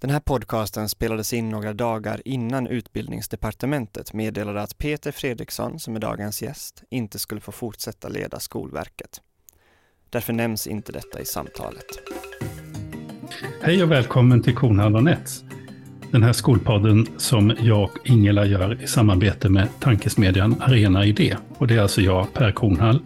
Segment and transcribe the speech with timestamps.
[0.00, 6.00] Den här podcasten spelades in några dagar innan Utbildningsdepartementet meddelade att Peter Fredriksson, som är
[6.00, 9.20] dagens gäst, inte skulle få fortsätta leda Skolverket.
[10.10, 11.86] Därför nämns inte detta i samtalet.
[13.62, 15.44] Hej och välkommen till Kornhall och Nets.
[16.12, 21.36] Den här skolpodden som jag och Ingela gör i samarbete med tankesmedjan Arena Idé.
[21.58, 23.02] Och det är alltså jag, Per Kornhall.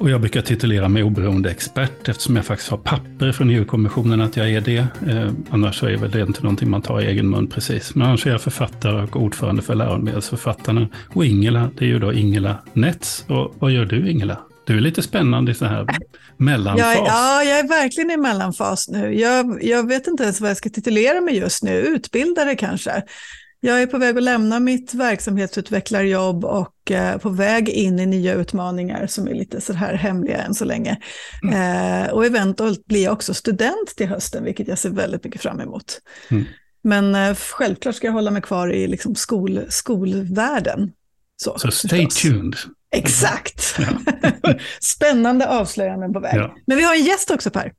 [0.00, 4.36] Och jag brukar titulera mig oberoende expert eftersom jag faktiskt har papper från EU-kommissionen att
[4.36, 4.86] jag är det.
[5.08, 7.94] Eh, annars så är väl det inte någonting man tar i egen mun precis.
[7.94, 10.88] Men annars är jag författare och ordförande för läromedelsförfattarna.
[11.14, 13.24] Och Ingela, det är ju då Ingela Nets.
[13.28, 14.38] Och vad gör du Ingela?
[14.66, 15.86] Du är lite spännande i så här
[16.36, 16.96] mellanfas.
[16.96, 19.20] Jag, ja, jag är verkligen i mellanfas nu.
[19.20, 21.72] Jag, jag vet inte ens vad jag ska titulera mig just nu.
[21.72, 23.02] Utbildare kanske.
[23.62, 28.34] Jag är på väg att lämna mitt verksamhetsutvecklarjobb och eh, på väg in i nya
[28.34, 30.98] utmaningar som är lite så här hemliga än så länge.
[31.42, 32.04] Mm.
[32.04, 35.60] Eh, och eventuellt blir jag också student till hösten, vilket jag ser väldigt mycket fram
[35.60, 36.00] emot.
[36.30, 36.44] Mm.
[36.82, 40.92] Men eh, självklart ska jag hålla mig kvar i liksom skol, skolvärlden.
[41.36, 42.22] Så, så stay förstås.
[42.22, 42.56] tuned.
[42.92, 43.78] Exakt.
[43.78, 44.14] Ja.
[44.80, 46.36] Spännande avslöjanden på väg.
[46.36, 46.56] Ja.
[46.66, 47.72] Men vi har en gäst också Per.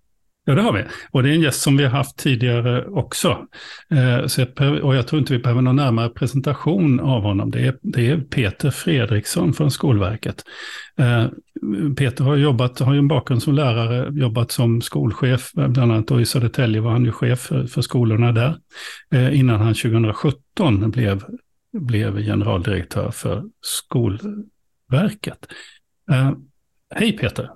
[0.46, 0.84] Ja, det har vi.
[1.12, 3.48] Och det är en gäst som vi har haft tidigare också.
[3.90, 7.52] Eh, så jag, och jag tror inte vi behöver någon närmare presentation av honom.
[7.52, 10.44] Det är, det är Peter Fredriksson från Skolverket.
[10.98, 11.26] Eh,
[11.98, 16.22] Peter har jobbat, har ju en bakgrund som lärare, jobbat som skolchef, bland annat då
[16.22, 18.58] i Södertälje var han ju chef för, för skolorna där.
[19.12, 21.24] Eh, innan han 2017 blev,
[21.74, 25.48] blev generaldirektör för Skolverket.
[26.12, 26.32] Eh,
[26.96, 27.50] hej Peter!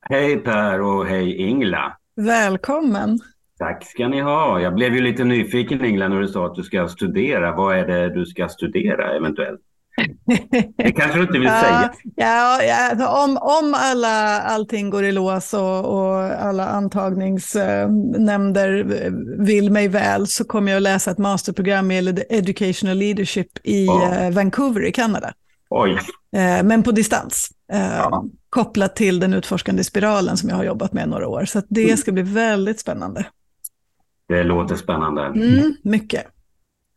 [0.00, 1.96] Hej Per och hej Ingla!
[2.16, 3.18] Välkommen.
[3.58, 4.60] Tack ska ni ha.
[4.60, 7.56] Jag blev ju lite nyfiken Ingela när du sa att du ska studera.
[7.56, 9.60] Vad är det du ska studera eventuellt?
[10.76, 11.92] Det kanske du inte vill säga?
[12.16, 18.84] Ja, ja alltså om, om alla, allting går i lås och, och alla antagningsnämnder
[19.44, 24.30] vill mig väl så kommer jag att läsa ett masterprogram i Educational Leadership i oh.
[24.30, 25.32] Vancouver i Kanada.
[25.70, 25.98] Oj.
[26.36, 27.48] Eh, men på distans.
[27.72, 28.24] Eh, ja.
[28.56, 31.44] Kopplat till den utforskande spiralen som jag har jobbat med några år.
[31.44, 31.96] Så det mm.
[31.96, 33.26] ska bli väldigt spännande.
[34.28, 35.22] Det låter spännande.
[35.22, 36.24] Mm, mycket.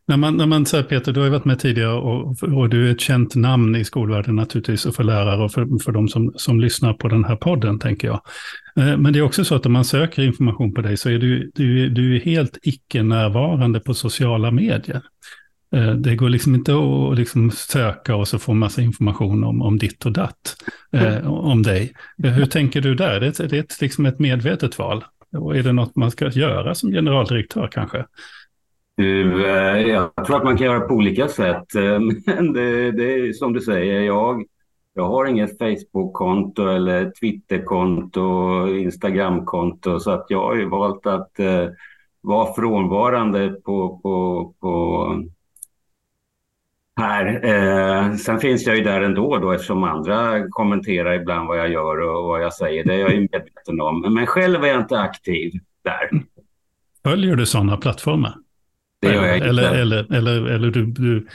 [0.06, 2.88] När man, när man säger Peter, du har ju varit med tidigare och, och du
[2.88, 6.32] är ett känt namn i skolvärlden naturligtvis och för lärare och för, för de som,
[6.36, 8.20] som lyssnar på den här podden tänker jag.
[8.76, 11.18] Eh, men det är också så att om man söker information på dig så är
[11.18, 15.02] du, du, du är helt icke-närvarande på sociala medier.
[15.76, 19.78] Eh, det går liksom inte att liksom söka och så få massa information om, om
[19.78, 20.56] ditt och datt,
[20.92, 21.32] eh, mm.
[21.32, 21.92] om dig.
[22.24, 23.20] Eh, hur tänker du där?
[23.20, 25.04] Det är, det är liksom ett medvetet val.
[25.36, 28.04] Och är det något man ska göra som generaldirektör kanske?
[28.96, 31.66] Jag tror att man kan göra på olika sätt.
[32.26, 34.44] Men det, det är som du säger, jag,
[34.94, 40.00] jag har inget Facebook-konto eller Twitter-konto, Instagram-konto.
[40.00, 41.30] Så att jag har ju valt att
[42.20, 45.06] vara frånvarande på, på, på
[47.00, 47.44] här.
[47.44, 52.00] Eh, sen finns jag ju där ändå då eftersom andra kommenterar ibland vad jag gör
[52.00, 52.84] och vad jag säger.
[52.84, 54.14] Det är jag ju medveten om.
[54.14, 55.52] Men själv är jag inte aktiv
[55.84, 56.10] där.
[57.04, 58.34] Följer du sådana plattformar?
[59.00, 59.48] Det gör jag inte.
[59.48, 61.26] Eller, eller, eller, eller du, du,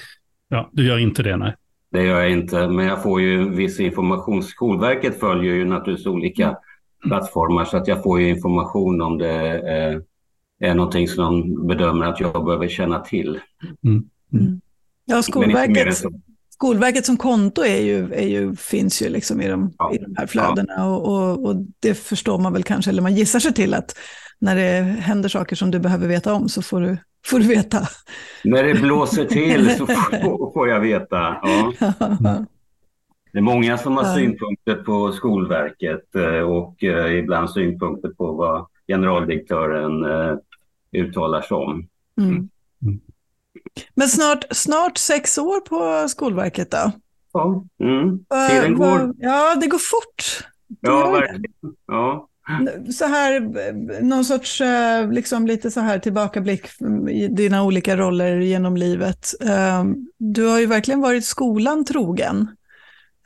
[0.47, 1.55] ja, du gör inte det, nej?
[1.91, 4.43] Det gör jag inte, men jag får ju viss information.
[4.43, 6.57] Skolverket följer ju naturligtvis olika mm.
[7.07, 9.99] plattformar så att jag får ju information om det eh,
[10.69, 13.39] är någonting som de bedömer att jag behöver känna till.
[13.83, 14.03] Mm.
[14.33, 14.61] Mm.
[15.05, 16.03] Ja, Skolverket,
[16.49, 19.93] Skolverket som konto är ju, är ju, finns ju liksom i, de, ja.
[19.93, 20.95] i de här flödena ja.
[20.95, 23.97] och, och, och, det förstår man väl kanske, eller man gissar sig till att
[24.39, 27.79] när det händer saker som du behöver veta om så får du, får du veta.
[28.43, 29.87] När det blåser till så
[30.21, 31.37] får, får jag veta.
[31.43, 31.73] Ja.
[33.35, 38.65] Det är många som har synpunkter på Skolverket eh, och eh, ibland synpunkter på vad
[38.87, 40.37] generaldirektören eh,
[40.91, 41.87] uttalar sig om.
[42.21, 42.49] Mm.
[42.81, 42.99] Mm.
[43.93, 46.91] Men snart, snart sex år på Skolverket då?
[47.33, 48.19] Ja, mm.
[48.49, 49.13] tiden går.
[49.17, 50.47] Ja, det går fort.
[50.67, 51.43] Det ja, verkligen.
[51.87, 52.27] Ja.
[52.93, 53.39] Så här,
[54.01, 56.67] någon sorts eh, liksom lite så här tillbakablick
[57.09, 59.33] i dina olika roller genom livet.
[59.41, 62.47] Ehm, du har ju verkligen varit skolan trogen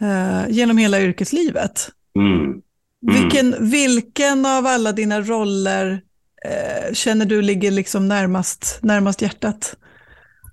[0.01, 1.89] eh, genom hela yrkeslivet.
[2.15, 2.42] Mm.
[2.42, 2.62] Mm.
[3.01, 6.01] Vilken, vilken av alla dina roller
[6.45, 9.75] eh, känner du ligger liksom närmast, närmast hjärtat?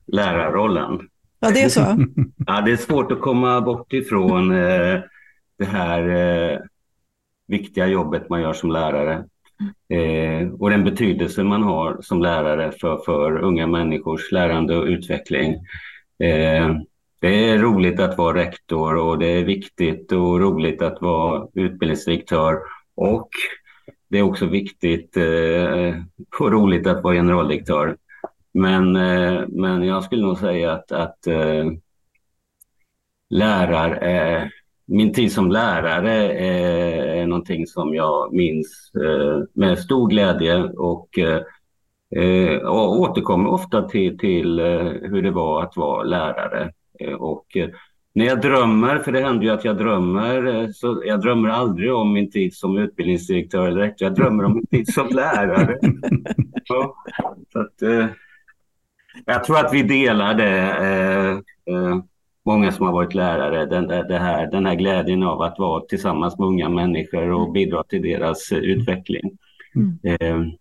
[0.07, 1.09] Lärarrollen.
[1.41, 1.81] Ja, det är så?
[2.47, 5.01] ja, det är svårt att komma bort ifrån eh,
[5.59, 6.59] det här eh,
[7.49, 9.25] viktiga jobbet man gör som lärare.
[9.89, 15.55] Eh, och den betydelse man har som lärare för, för unga människors lärande och utveckling.
[16.19, 16.77] Eh,
[17.21, 22.59] det är roligt att vara rektor och det är viktigt och roligt att vara utbildningsdirektör
[22.95, 23.29] och
[24.09, 25.95] det är också viktigt eh,
[26.41, 27.97] och roligt att vara generaldirektör.
[28.57, 31.65] Men, eh, men jag skulle nog säga att, att eh,
[33.31, 34.01] lärar,
[34.87, 42.57] min tid som lärare är, någonting som jag minns eh, med stor glädje och, eh,
[42.57, 46.73] och återkommer ofta till, till eh, hur det var att vara lärare.
[47.19, 47.47] Och
[48.15, 52.13] när jag drömmer, för det händer ju att jag drömmer, så jag drömmer aldrig om
[52.13, 55.79] min tid som utbildningsdirektör eller rektor, jag drömmer om min tid som lärare.
[56.69, 56.95] Ja,
[57.53, 57.83] så att,
[59.25, 61.43] jag tror att vi delar det
[62.47, 66.39] många som har varit lärare, den, det här, den här glädjen av att vara tillsammans
[66.39, 69.39] med unga människor och bidra till deras eh, utveckling.
[69.75, 69.99] Mm.
[70.03, 70.53] Eh,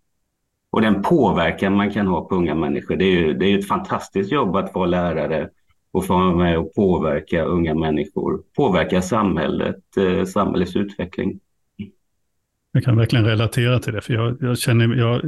[0.70, 2.96] och den påverkan man kan ha på unga människor.
[2.96, 5.48] Det är ju, det är ett fantastiskt jobb att vara lärare
[5.90, 11.40] och få vara med och påverka unga människor, påverka samhället, eh, samhällets utveckling.
[12.72, 15.20] Jag kan verkligen relatera till det, för jag, jag känner, jag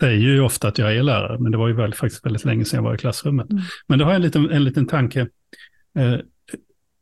[0.00, 2.64] säger ju ofta att jag är lärare, men det var ju väldigt, faktiskt väldigt länge
[2.64, 3.50] sedan jag var i klassrummet.
[3.50, 3.62] Mm.
[3.86, 5.20] Men då har jag en liten, en liten tanke.
[5.98, 6.16] Eh,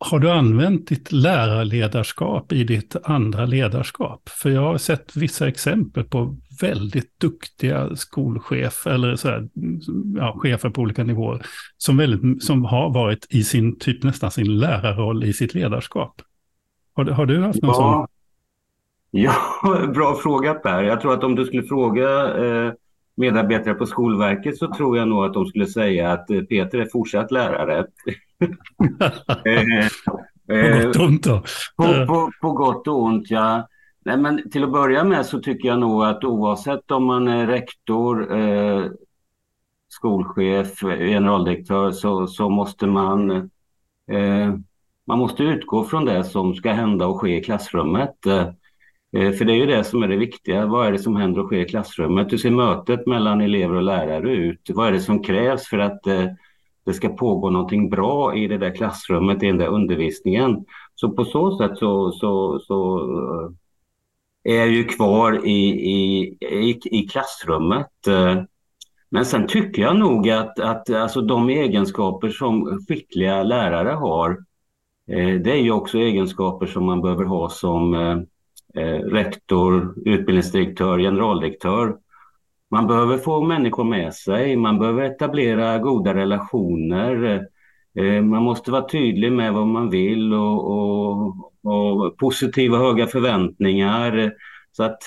[0.04, 4.28] har du använt ditt lärarledarskap i ditt andra ledarskap?
[4.28, 9.48] För jag har sett vissa exempel på väldigt duktiga skolchefer, eller så här,
[10.16, 11.46] ja, chefer på olika nivåer,
[11.76, 16.22] som, väldigt, som har varit i sin, typ nästan sin lärarroll i sitt ledarskap.
[16.94, 17.74] Har, har du haft någon ja.
[17.74, 18.06] sån?
[19.10, 19.32] Ja,
[19.94, 20.82] bra fråga Per.
[20.82, 22.72] Jag tror att om du skulle fråga eh,
[23.14, 26.88] medarbetare på Skolverket så tror jag nog att de skulle säga att eh, Peter är
[26.92, 27.78] fortsatt lärare.
[29.44, 29.88] eh,
[30.46, 31.42] på gott och ont då?
[31.76, 33.68] På, på, på, gott och ont, ja.
[34.04, 37.46] Nej, men till att börja med så tycker jag nog att oavsett om man är
[37.46, 38.86] rektor, eh,
[39.88, 43.30] skolchef, generaldirektör så, så måste man
[44.10, 44.54] eh,
[45.06, 48.26] man måste utgå från det som ska hända och ske i klassrummet.
[48.26, 48.52] Eh, Eh,
[49.16, 50.66] Eh, för det är ju det som är det viktiga.
[50.66, 52.32] Vad är det som händer och sker i klassrummet?
[52.32, 54.60] Hur ser mötet mellan elever och lärare ut?
[54.68, 56.26] Vad är det som krävs för att eh,
[56.84, 60.64] det ska pågå någonting bra i det där klassrummet, i den där undervisningen?
[60.94, 62.98] Så på så sätt så, så, så
[64.44, 67.88] eh, är jag ju kvar i, i, i, i klassrummet.
[69.08, 74.38] Men sen tycker jag nog att, att alltså de egenskaper som skickliga lärare har,
[75.42, 78.16] det är ju också egenskaper som man behöver ha som eh,
[78.74, 81.96] Eh, rektor, utbildningsdirektör, generaldirektör.
[82.70, 87.46] Man behöver få människor med sig, man behöver etablera goda relationer.
[87.94, 91.26] Eh, man måste vara tydlig med vad man vill och, och,
[91.62, 94.32] och positiva höga förväntningar.
[94.72, 94.98] Så att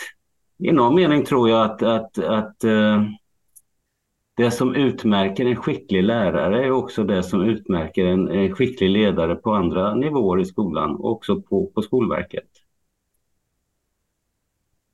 [0.57, 3.03] i någon mening tror jag att, att, att eh,
[4.37, 9.35] det som utmärker en skicklig lärare är också det som utmärker en, en skicklig ledare
[9.35, 12.54] på andra nivåer i skolan och också på, på Skolverket.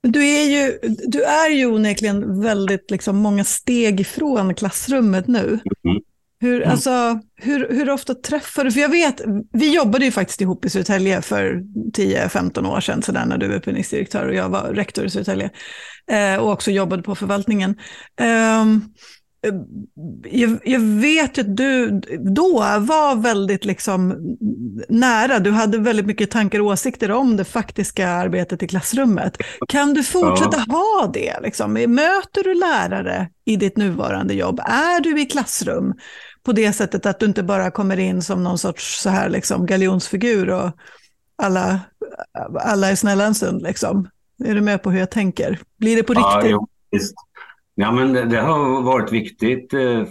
[0.08, 5.60] Du är ju, du är ju onekligen väldigt liksom, många steg ifrån klassrummet nu.
[5.86, 6.02] Mm.
[6.40, 6.72] Hur, mm.
[6.72, 9.22] alltså, hur, hur ofta träffar du, för jag vet,
[9.52, 11.64] vi jobbade ju faktiskt ihop i Södertälje för
[11.98, 15.50] 10-15 år sedan, så där, när du var utbildningsdirektör och jag var rektor i Södertälje,
[16.12, 17.78] eh, och också jobbade på förvaltningen.
[18.62, 18.94] Um,
[20.32, 24.16] jag, jag, vet att du då var väldigt liksom
[24.90, 25.40] nära.
[25.40, 29.38] Du hade väldigt mycket tankar och åsikter om det faktiska arbetet i klassrummet.
[29.68, 30.74] Kan du fortsätta ja.
[30.74, 31.40] ha det?
[31.42, 31.74] Liksom?
[31.74, 34.60] Möter du lärare i ditt nuvarande jobb?
[34.60, 35.94] Är du i klassrum
[36.44, 39.66] på det sättet att du inte bara kommer in som någon sorts så här liksom
[39.66, 40.72] galjonsfigur och
[41.36, 41.80] alla,
[42.60, 43.62] alla är snälla en stund?
[43.62, 44.08] Liksom?
[44.46, 45.60] Är du med på hur jag tänker?
[45.78, 46.52] Blir det på ja, riktigt?
[46.52, 46.68] Jo.
[47.82, 50.06] Ja, men det, det, har varit viktigt eh,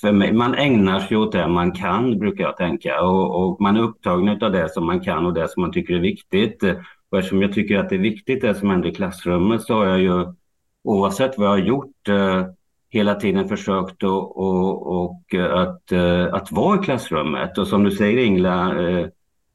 [0.00, 0.32] för mig.
[0.32, 3.02] Man ägnar sig åt det man kan, brukar jag tänka.
[3.02, 5.94] Och, och man är upptagen av det som man kan och det som man tycker
[5.94, 6.62] är viktigt.
[7.10, 9.86] Och eftersom jag tycker att det är viktigt det som händer i klassrummet så har
[9.86, 10.34] jag ju
[10.82, 12.46] oavsett vad jag har gjort eh,
[12.90, 15.92] hela tiden försökt och, och, och eh, att,
[16.32, 17.58] att vara i klassrummet.
[17.58, 18.74] Och som du säger Ingela,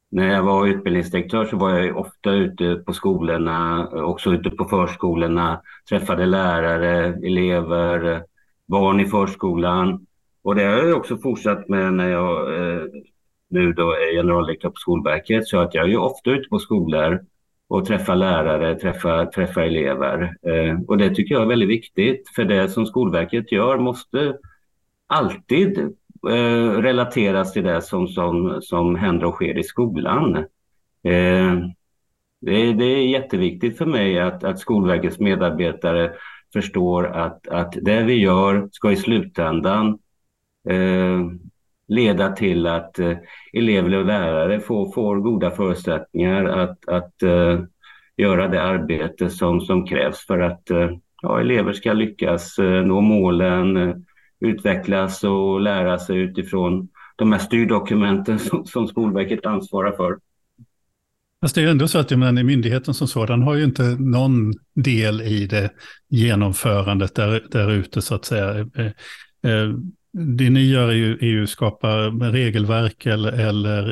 [0.09, 5.61] när jag var utbildningsdirektör så var jag ofta ute på skolorna, också ute på förskolorna,
[5.89, 8.23] träffade lärare, elever,
[8.65, 10.05] barn i förskolan.
[10.43, 12.83] Och det har jag också fortsatt med när jag eh,
[13.49, 15.47] nu då är generaldirektör på Skolverket.
[15.47, 17.25] Så att jag är ofta ute på skolor
[17.67, 20.21] och träffar lärare, träffar, träffar elever.
[20.23, 24.37] Eh, och det tycker jag är väldigt viktigt, för det som Skolverket gör måste
[25.07, 25.95] alltid
[26.29, 30.35] eh, relateras till det som, som, som händer och sker i skolan.
[31.03, 31.55] Eh,
[32.41, 36.11] det, är, det är jätteviktigt för mig att, att Skolverkets medarbetare
[36.53, 39.99] förstår att, att det vi gör ska i slutändan
[40.69, 41.19] eh,
[41.87, 43.17] leda till att eh,
[43.53, 47.59] elever och lärare får, får goda förutsättningar att, att eh,
[48.17, 50.89] göra det arbete som, som krävs för att eh,
[51.21, 53.95] ja, elever ska lyckas eh, nå målen, eh,
[54.39, 60.17] utvecklas och lära sig utifrån de här styrdokumenten som, som Skolverket ansvarar för.
[61.41, 65.21] Fast det är ändå så att menar, myndigheten som sådan har ju inte någon del
[65.21, 65.71] i det
[66.09, 68.59] genomförandet där, där ute så att säga.
[68.59, 68.85] Eh,
[69.51, 69.73] eh,
[70.17, 73.83] det ni gör är ju, är ju skapa regelverk eller, eller,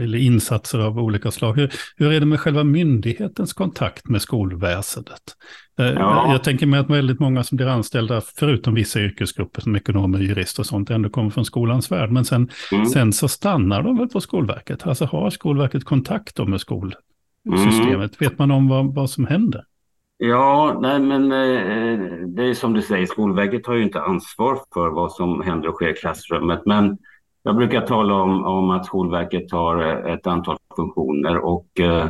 [0.00, 1.54] eller, insatser av olika slag.
[1.54, 5.22] Hur, hur, är det med själva myndighetens kontakt med skolväsendet?
[5.78, 6.32] Eh, ja.
[6.32, 10.62] Jag tänker mig att väldigt många som blir anställda, förutom vissa yrkesgrupper som ekonomer, jurister
[10.62, 12.10] och sånt, ändå kommer från skolans värld.
[12.10, 12.86] Men sen, mm.
[12.86, 14.86] sen så stannar de väl på Skolverket?
[14.86, 17.90] Alltså har Skolverket kontakt med skolsystemet?
[17.90, 18.10] Mm.
[18.18, 19.64] Vet man om vad, vad som händer?
[20.16, 24.90] Ja, nej men eh, det är som du säger, Skolverket har ju inte ansvar för
[24.90, 26.66] vad som händer och sker i klassrummet.
[26.66, 26.98] Men
[27.42, 32.08] jag brukar tala om, om att Skolverket har eh, ett antal funktioner och eh,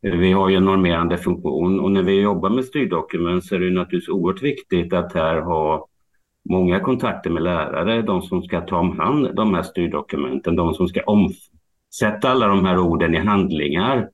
[0.00, 3.70] vi har ju en normerande funktion och när vi jobbar med styrdokument så är det
[3.70, 5.86] naturligtvis oerhört viktigt att här ha
[6.50, 10.88] många kontakter med lärare, de som ska ta om hand de här styrdokumenten, de som
[10.88, 14.08] ska omsätta alla de här orden i handlingar.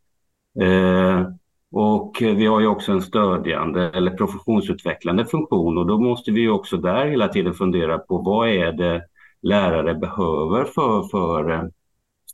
[0.60, 1.26] Eh,
[1.72, 5.78] och eh, vi har ju också en stödjande eller professionsutvecklande funktion.
[5.78, 9.02] Och då måste vi också där hela tiden fundera på vad är det
[9.42, 11.62] lärare behöver för, för eh,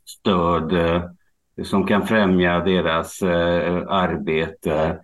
[0.05, 1.01] stöd eh,
[1.63, 4.99] som kan främja deras arbete.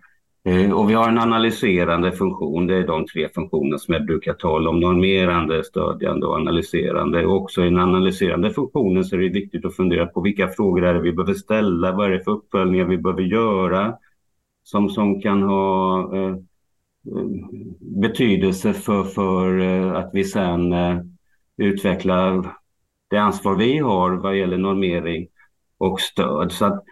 [0.74, 4.70] Och vi har en analyserande funktion, det är de tre funktioner som jag brukar tala
[4.70, 7.26] om, normerande, stödjande och analyserande.
[7.26, 10.84] Och också i den analyserande funktionen så är det viktigt att fundera på vilka frågor
[10.84, 13.94] är det vi behöver ställa, vad är det för uppföljningar vi behöver göra,
[14.64, 16.36] som, som kan ha eh, eh
[17.80, 20.98] betydelse för, för eh, att vi sen eh,
[21.56, 22.54] utvecklar
[23.10, 25.28] det ansvar vi har vad gäller normering
[25.78, 26.52] och stöd.
[26.52, 26.84] Så att,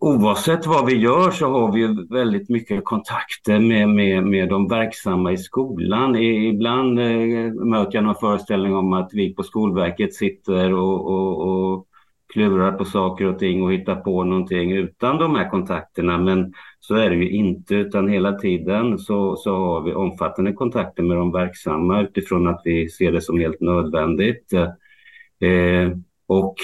[0.00, 5.32] oavsett vad vi gör så har vi väldigt mycket kontakter med, med, med de verksamma
[5.32, 6.16] i skolan.
[6.16, 11.86] Ibland eh, möter jag någon föreställning om att vi på Skolverket sitter och, och, och
[12.32, 16.18] klurar på saker och ting och hittar på någonting utan de här kontakterna.
[16.18, 21.02] Men så är det ju inte, utan hela tiden så, så har vi omfattande kontakter
[21.02, 24.52] med de verksamma utifrån att vi ser det som helt nödvändigt.
[24.52, 25.90] Eh,
[26.26, 26.54] och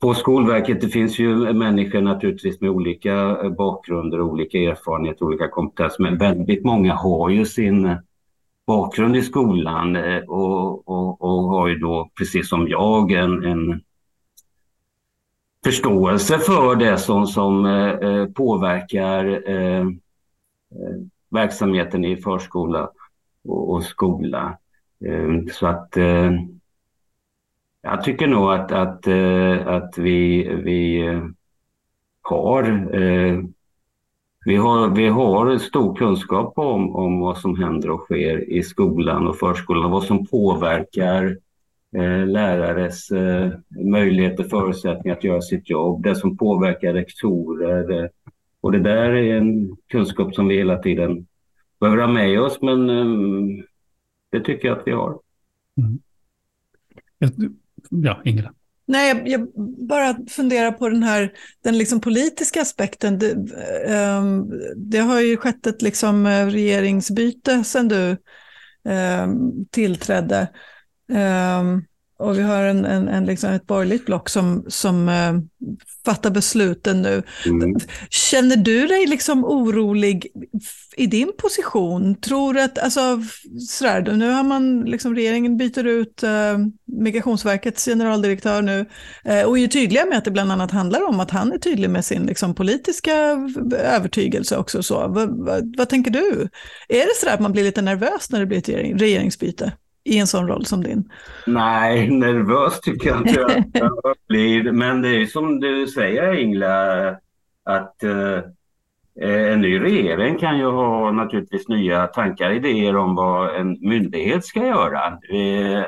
[0.00, 6.18] på Skolverket det finns ju människor naturligtvis med olika bakgrunder, olika erfarenheter, olika kompetens, men
[6.18, 7.96] väldigt många har ju sin
[8.66, 13.80] bakgrund i skolan eh, och, och, och har ju då precis som jag en, en
[15.64, 20.96] förståelse för det som, som eh, eh påverkar eh, eh,
[21.30, 22.90] verksamheten i förskola
[23.44, 24.58] och, och skola.
[25.04, 26.30] Eh, så att eh,
[27.82, 31.02] jag tycker nog att, att, eh, att vi, vi
[32.22, 32.62] har
[34.44, 39.28] vi har, vi har stor kunskap om, om vad som händer och sker i skolan
[39.28, 41.49] och förskolan, vad som påverkar Eh,
[42.26, 48.02] lärares eh, möjligheter och förutsättningar att göra sitt jobb, det som påverkar rektorer.
[48.02, 48.10] Eh,
[48.60, 51.26] och det där är en kunskap som vi hela tiden
[51.80, 52.86] behöver ha med oss, men
[54.30, 55.18] det tycker jag att vi har.
[55.78, 56.00] Mm.
[57.90, 58.52] Ja, Ingela.
[58.86, 59.48] Nej, jag,
[59.88, 61.32] bara funderar på den här
[61.64, 63.18] den liksom politiska aspekten.
[63.18, 63.34] Det,
[64.18, 68.16] um, det har ju skett ett liksom regeringsbyte sedan du
[68.84, 70.48] um, tillträdde.
[71.10, 71.84] Um,
[72.20, 75.40] och vi har en, en, en liksom ett borgerligt block som, som uh,
[76.04, 77.22] fattar besluten nu.
[77.46, 77.76] Mm.
[78.10, 80.26] Känner du dig liksom orolig
[80.96, 82.20] i din position?
[82.20, 83.22] Tror att, alltså,
[83.68, 86.30] sådär, nu har man, liksom, regeringen byter ut uh,
[86.84, 88.86] Migrationsverkets generaldirektör nu
[89.28, 91.90] uh, och är tydliga med att det bland annat handlar om att han är tydlig
[91.90, 93.14] med sin liksom, politiska
[93.76, 94.82] övertygelse också.
[94.82, 95.08] Så.
[95.08, 95.28] Va,
[95.76, 96.48] vad tänker du?
[96.88, 99.72] Är det så att man blir lite nervös när det blir ett regeringsbyte?
[100.04, 101.10] I en sån roll som din?
[101.46, 103.40] Nej, nervös tycker jag inte
[103.72, 104.72] jag blir.
[104.72, 107.08] Men det är som du säger Ingela,
[107.64, 108.40] att eh,
[109.52, 114.66] en ny regering kan ju ha naturligtvis nya tankar, idéer om vad en myndighet ska
[114.66, 115.06] göra.
[115.06, 115.84] Eh,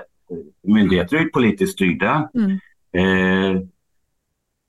[0.63, 2.31] myndigheter är ju politiskt styrda.
[2.35, 2.59] Mm.
[2.93, 3.63] Eh,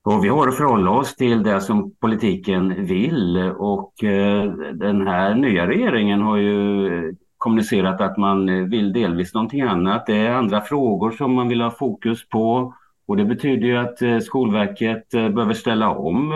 [0.06, 5.36] och vi har att förhålla oss till det som politiken vill och eh, den här
[5.36, 10.06] nya regeringen har ju kommunicerat att man eh, vill delvis någonting annat.
[10.06, 12.74] Det är andra frågor som man vill ha fokus på
[13.08, 16.34] och det betyder ju att eh, Skolverket eh, behöver ställa om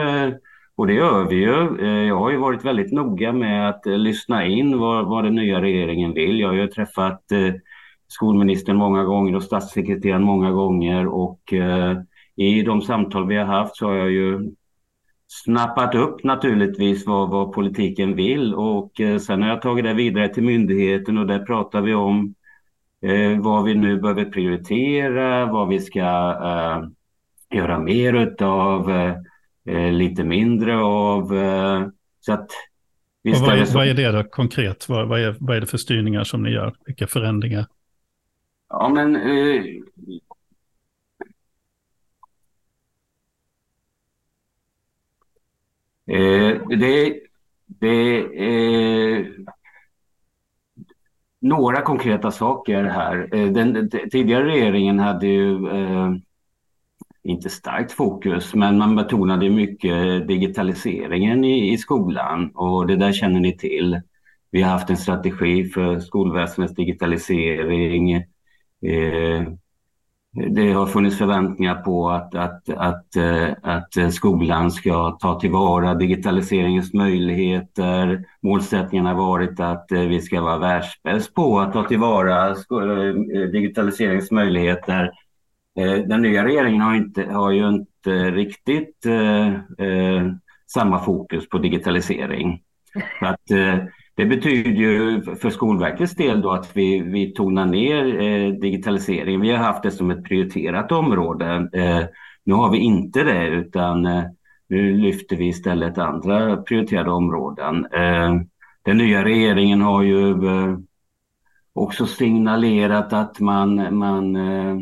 [0.76, 1.86] och det gör vi ju.
[2.08, 6.14] Jag har ju varit väldigt noga med att lyssna in vad, vad den nya regeringen
[6.14, 6.40] vill.
[6.40, 7.22] Jag har ju träffat
[8.08, 11.54] skolministern många gånger och statssekreteraren många gånger och
[12.36, 14.52] i de samtal vi har haft så har jag ju
[15.28, 20.30] snappat upp naturligtvis vad, vad politiken vill och eh, sen har jag tagit det vidare
[20.30, 22.34] till myndigheten och där pratar vi om
[23.02, 26.88] eh, vad vi nu behöver prioritera, vad vi ska eh,
[27.58, 29.16] göra mer utav, eh,
[29.66, 31.38] eh lite mindre av.
[31.38, 31.88] Eh,
[32.20, 32.50] så att,
[33.24, 33.78] och vad, är, så...
[33.78, 34.90] vad är det då konkret?
[34.90, 36.76] Vad, vad, är, vad är det för styrningar som ni gör?
[36.86, 37.66] Vilka förändringar?
[38.70, 39.64] Ja, men eh,
[40.08, 40.22] Eh,
[46.08, 47.20] Eh, det,
[47.66, 49.28] det är
[51.40, 53.30] några konkreta saker här.
[53.36, 56.12] Eh, den, den, tidigare regeringen hade ju eh,
[57.24, 63.40] inte starkt fokus, men man betonade mycket digitaliseringen i, i skolan och det där känner
[63.40, 64.02] ni till.
[64.52, 68.14] Vi har haft en strategi för skolväsendets digitalisering.
[68.14, 69.44] Eh,
[70.38, 76.94] det har funnits förväntningar på att, att, att, eh, att skolan ska ta tillvara digitaliseringens
[76.94, 78.26] möjligheter.
[78.42, 84.32] Målsättningen har varit att eh, vi ska vara världsbäst på att ta tillvara eh, digitaliseringens
[84.32, 85.12] möjligheter.
[86.08, 90.32] Den nya regeringen har, inte, har ju inte riktigt eh,
[90.74, 92.62] samma fokus på digitalisering.
[93.22, 93.76] Att, eh,
[94.18, 99.42] det betyder ju för Skolverkets del då att vi, vi tonar ner eh, digitaliseringen.
[99.42, 101.70] Vi har haft det som ett prioriterat område.
[101.74, 102.06] Eh,
[102.44, 104.24] nu har vi inte det utan eh,
[104.70, 107.86] nu lyfter vi istället andra prioriterade områden.
[107.86, 108.36] Eh,
[108.82, 110.78] den nya regeringen har ju eh,
[111.74, 114.78] också signalerat att man, man eh,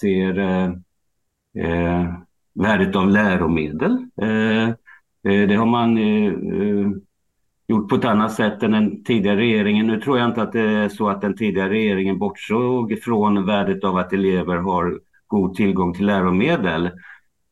[0.00, 0.64] ser eh,
[1.64, 2.14] eh,
[2.54, 3.92] värdet av läromedel.
[4.22, 4.74] Eh,
[5.22, 5.98] det har man
[7.72, 9.86] gjort på ett annat sätt än den tidigare regeringen.
[9.86, 13.84] Nu tror jag inte att det är så att den tidigare regeringen bortsåg från värdet
[13.84, 16.90] av att elever har god tillgång till läromedel.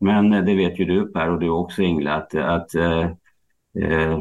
[0.01, 3.05] Men eh, det vet ju du Per och du också Ingela att, att eh,
[3.85, 4.19] eh,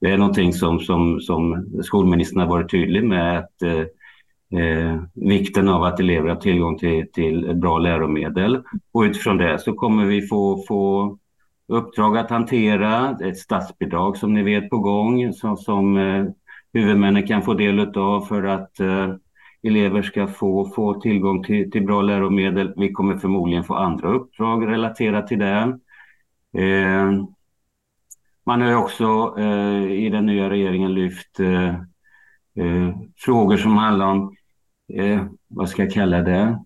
[0.00, 3.84] det är någonting som, som, som skolministern har varit tydlig med att eh,
[4.60, 8.62] eh vikten av att elever har tillgång till, till bra läromedel.
[8.92, 11.18] Och utifrån det så kommer vi få, få
[11.70, 16.24] uppdrag att hantera, ett statsbidrag som ni vet på gång som, som eh,
[16.72, 19.14] huvudmännen kan få del av för att eh,
[19.62, 22.74] elever ska få, få tillgång till, till bra läromedel.
[22.76, 25.78] Vi kommer förmodligen få andra uppdrag relaterat till det.
[26.58, 27.12] Eh,
[28.46, 31.74] man har också eh, i den nya regeringen lyft eh,
[32.54, 34.36] eh, frågor som handlar om,
[34.94, 36.64] eh, vad ska jag kalla det,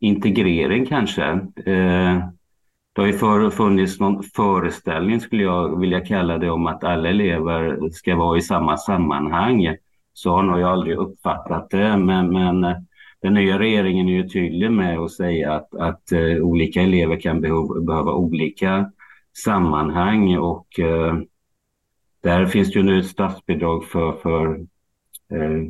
[0.00, 1.24] integrering kanske.
[1.66, 2.28] Eh,
[2.96, 7.08] det har ju för, funnits någon föreställning, skulle jag vilja kalla det, om att alla
[7.08, 9.76] elever ska vara i samma sammanhang.
[10.12, 12.76] Så har nog jag aldrig uppfattat det, men, men eh,
[13.22, 17.40] den nya regeringen är ju tydlig med att säga att, att uh, olika elever kan
[17.40, 18.92] behov, behöva olika
[19.44, 21.20] sammanhang och uh,
[22.20, 24.46] där finns det ju nu ett statsbidrag för, för
[25.32, 25.68] uh,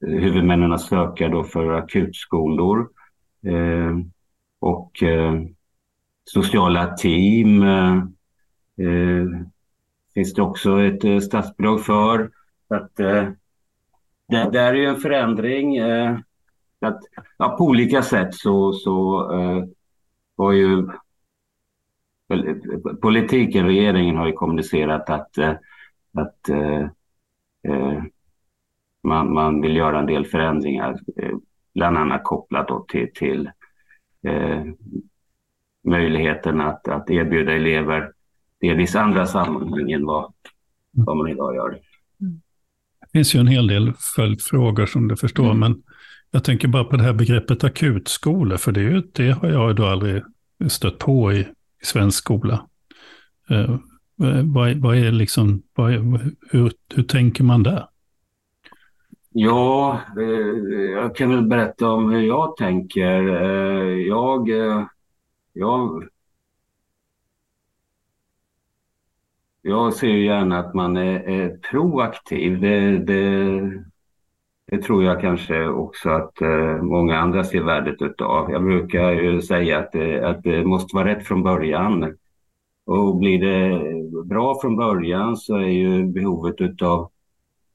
[0.00, 2.88] huvudmännen att söka då för akutskolor.
[3.46, 3.98] Uh,
[4.62, 5.34] och eh,
[6.24, 7.96] sociala team eh,
[8.86, 9.26] eh,
[10.14, 12.30] finns det också ett eh, statsbidrag för.
[12.68, 13.28] Att, eh,
[14.28, 15.76] det, där är ju en förändring.
[15.76, 16.18] Eh,
[16.80, 17.00] att,
[17.38, 19.64] ja, på olika sätt så, så eh,
[20.36, 20.88] har ju
[23.02, 25.54] politiken, regeringen har ju kommunicerat att, eh,
[26.14, 26.82] att eh,
[27.68, 28.02] eh,
[29.02, 31.00] man, man vill göra en del förändringar,
[31.74, 33.50] bland annat kopplat till, till
[34.26, 34.64] eh,
[35.84, 38.12] möjligheten att, att erbjuda elever
[38.60, 40.32] delvis andra sammanhang än vad,
[40.90, 41.70] vad man idag gör.
[43.00, 45.58] Det finns ju en hel del följdfrågor som du förstår, mm.
[45.58, 45.82] men
[46.30, 50.22] jag tänker bara på det här begreppet akutskola, för det, det har jag då aldrig
[50.68, 51.46] stött på i, i
[51.84, 52.66] svensk skola.
[53.50, 53.76] Eh,
[54.44, 55.92] vad, vad, är liksom, vad
[56.50, 57.86] hur, hur tänker man där?
[59.34, 60.24] Ja, eh,
[60.90, 63.28] jag kan väl berätta om hur jag tänker.
[63.42, 64.86] Eh, jag, eh,
[65.52, 66.08] jag,
[69.62, 72.60] jag ser gärna att man är, är proaktiv.
[72.60, 73.60] Det, det,
[74.66, 78.50] det, tror jag kanske också att eh, många andra ser värdet utav.
[78.50, 82.16] Jag brukar ju säga att det, att det måste vara rätt från början.
[82.86, 83.82] Och blir det
[84.24, 87.10] bra från början så är ju behovet utav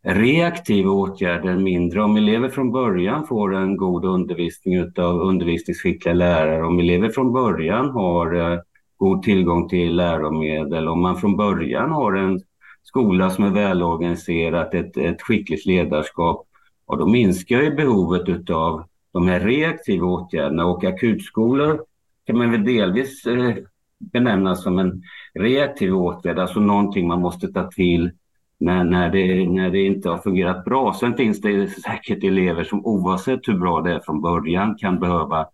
[0.08, 2.04] reaktiva åtgärder mindre.
[2.04, 7.90] Om elever från början får en god undervisning av undervisningsskickliga lärare, om elever från början
[7.90, 8.60] har eh,
[8.98, 12.42] god tillgång till läromedel, om man från början har en
[12.84, 16.48] skola som är välorganiserad, ett, ett skickligt ledarskap,
[16.86, 21.82] och då minskar ju behovet av de här reaktiva åtgärderna och akutskolor
[22.26, 23.56] kan man väl delvis eh,
[24.00, 28.12] benämna som en reaktiv åtgärd, alltså någonting man måste ta till
[28.60, 30.94] när, när, det, när det inte har fungerat bra.
[30.94, 35.48] Sen finns det säkert elever som oavsett hur bra det är från början kan behöva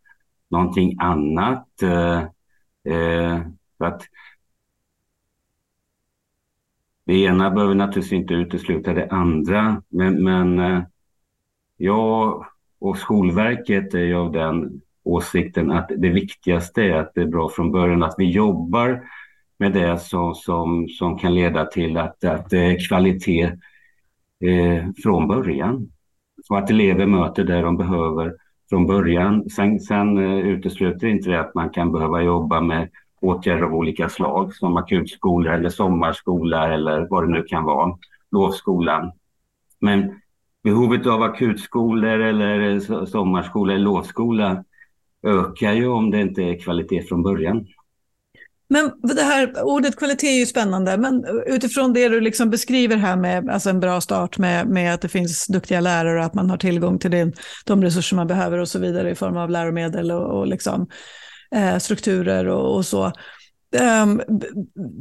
[0.49, 1.81] någonting annat.
[1.81, 2.19] Eh,
[2.93, 3.41] eh,
[3.77, 4.01] för att
[7.05, 10.83] det ena behöver naturligtvis inte utesluta det andra, men, men eh,
[11.77, 12.45] jag
[12.79, 17.71] och Skolverket är av den åsikten att det viktigaste är att det är bra från
[17.71, 19.03] början, att vi jobbar
[19.63, 23.43] med det som, som, som kan leda till att, att det är kvalitet
[24.43, 25.89] eh, från början.
[26.49, 28.35] Och att elever möter det de behöver
[28.69, 29.49] från början.
[29.49, 32.89] Sen, sen eh, utesluter inte det att man kan behöva jobba med
[33.21, 37.97] åtgärder av olika slag som akutskola eller sommarskola eller vad det nu kan vara,
[38.31, 39.11] lovskolan.
[39.79, 40.21] Men
[40.63, 44.63] behovet av akutskolor eller eh, sommarskola eller lovskola
[45.23, 47.67] ökar ju om det inte är kvalitet från början.
[48.73, 53.15] Men det här ordet kvalitet är ju spännande, men utifrån det du liksom beskriver här
[53.15, 56.49] med alltså en bra start med, med att det finns duktiga lärare och att man
[56.49, 57.31] har tillgång till det,
[57.65, 60.87] de resurser man behöver och så vidare i form av läromedel och, och liksom,
[61.55, 63.11] eh, strukturer och, och så.
[64.03, 64.21] Um,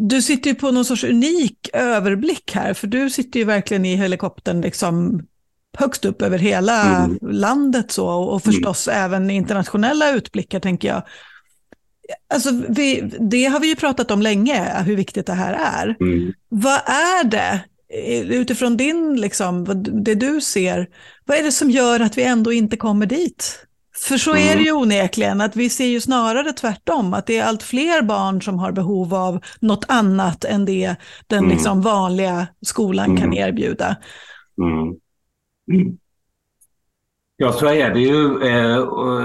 [0.09, 3.97] du sitter ju på någon sorts unik överblick här, för du sitter ju verkligen i
[3.97, 5.23] helikoptern liksom
[5.79, 7.19] högst upp över hela mm.
[7.23, 9.05] landet så, och förstås mm.
[9.05, 11.03] även internationella utblickar tänker jag.
[12.35, 15.97] Alltså, vi, det har vi ju pratat om länge, hur viktigt det här är.
[16.01, 16.33] Mm.
[16.49, 17.61] Vad är det,
[18.35, 19.65] utifrån din, liksom,
[20.05, 20.89] det du ser,
[21.25, 23.67] vad är det som gör att vi ändå inte kommer dit?
[24.09, 27.45] För så är det ju onekligen, att vi ser ju snarare tvärtom, att det är
[27.45, 31.51] allt fler barn som har behov av något annat än det den mm.
[31.51, 33.21] liksom vanliga skolan mm.
[33.21, 33.97] kan erbjuda.
[34.59, 35.99] Mm.
[37.37, 38.49] Ja, så är det ju.
[38.49, 39.21] Eh, och,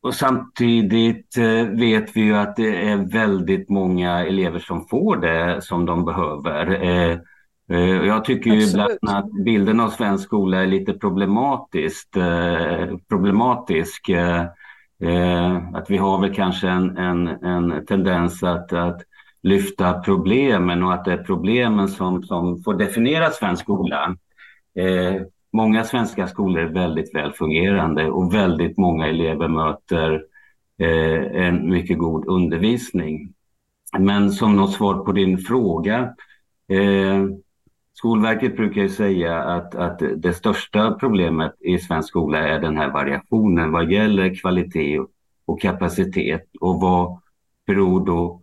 [0.00, 5.62] och samtidigt eh, vet vi ju att det är väldigt många elever som får det
[5.62, 6.82] som de behöver.
[6.82, 7.18] Eh,
[8.06, 12.16] jag tycker ju ibland att bilden av svensk skola är lite problematiskt,
[13.08, 14.10] problematisk.
[15.74, 19.02] Att vi har väl kanske en, en, en tendens att, att
[19.42, 24.16] lyfta problemen och att det är problemen som, som får definiera svensk skola.
[25.52, 30.24] Många svenska skolor är väldigt väl fungerande och väldigt många elever möter
[30.78, 33.34] eh, en mycket god undervisning.
[33.98, 36.14] Men som något svar på din fråga.
[36.68, 37.24] Eh,
[37.98, 42.90] Skolverket brukar ju säga att, att det största problemet i svensk skola är den här
[42.90, 44.98] variationen vad gäller kvalitet
[45.44, 46.44] och kapacitet.
[46.60, 47.20] Och vad
[47.66, 48.42] beror då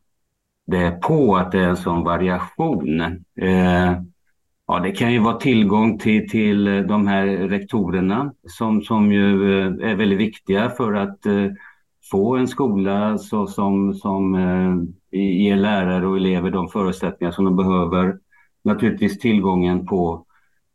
[0.68, 3.02] det på att det är en sån variation?
[3.42, 3.92] Eh,
[4.68, 9.60] Ja, det kan ju vara tillgång till, till eh, de här rektorerna som, som ju
[9.60, 11.48] eh, är väldigt viktiga för att eh,
[12.12, 14.36] få en skola så, som, som
[15.12, 18.20] ger lärare och elever de förutsättningar som de behöver.
[18.64, 20.26] Naturligtvis tillgången på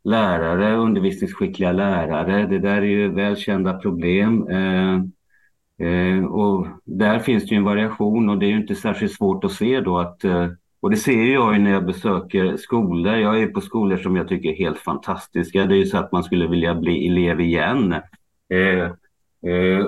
[0.03, 2.47] lärare, undervisningsskickliga lärare.
[2.47, 4.47] Det där är ju välkända problem.
[4.47, 4.95] Eh,
[5.87, 9.43] eh, och där finns det ju en variation och det är ju inte särskilt svårt
[9.43, 10.25] att se då att
[10.81, 13.15] och det ser jag när jag besöker skolor.
[13.15, 15.65] Jag är på skolor som jag tycker är helt fantastiska.
[15.65, 17.93] Det är ju så att man skulle vilja bli elev igen.
[18.49, 18.85] Eh,
[19.51, 19.85] eh,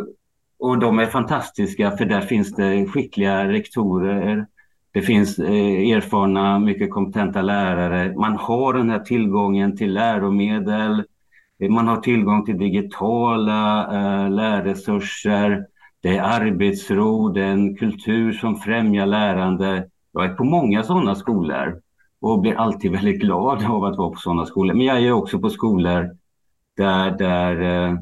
[0.59, 4.47] och de är fantastiska för där finns det skickliga rektorer.
[4.93, 8.13] Det finns eh, erfarna, mycket kompetenta lärare.
[8.15, 11.03] Man har den här tillgången till läromedel.
[11.59, 15.65] Eh, man har tillgång till digitala eh, lärresurser.
[16.01, 19.89] Det är arbetsro, det är en kultur som främjar lärande.
[20.13, 21.81] Jag är på många sådana skolor
[22.21, 24.73] och blir alltid väldigt glad av att vara på sådana skolor.
[24.73, 26.17] Men jag är också på skolor
[26.77, 27.97] där, där eh,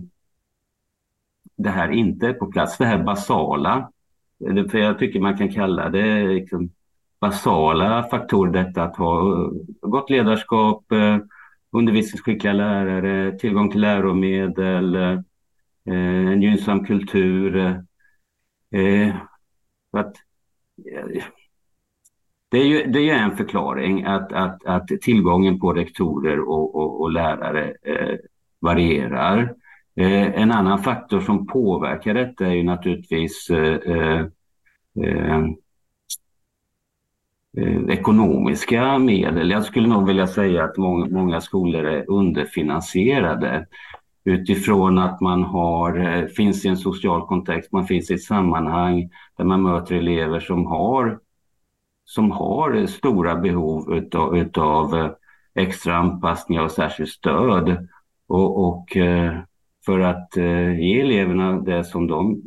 [1.57, 2.77] det här inte är på plats.
[2.77, 3.91] Det här basala,
[4.71, 6.69] för jag tycker man kan kalla det liksom
[7.19, 11.17] basala faktorer detta att ha eh, gott ledarskap, eh,
[11.71, 14.95] undervisningsskickliga lärare, tillgång till läromedel,
[15.85, 17.83] en gynnsam kultur.
[19.91, 20.15] Att,
[22.51, 27.01] det är ju det är en förklaring att, att, att tillgången på rektorer och, och,
[27.01, 28.17] och lärare eh,
[28.59, 29.55] varierar.
[29.95, 34.25] Eh, en annan faktor som påverkar detta är ju naturligtvis eh, eh,
[35.03, 35.43] eh,
[37.57, 39.51] eh ekonomiska medel.
[39.51, 43.67] Jag skulle nog vilja säga att många, många skolor är underfinansierade
[44.23, 49.09] utifrån att man har, eh, finns i en social kontext, man finns i ett sammanhang
[49.37, 51.19] där man möter elever som har
[52.13, 55.11] som har stora behov utav, utav eh,
[55.55, 57.87] extra anpassningar och särskilt stöd.
[58.27, 59.37] Och, och eh,
[59.85, 62.41] för att eh, ge eleverna det som de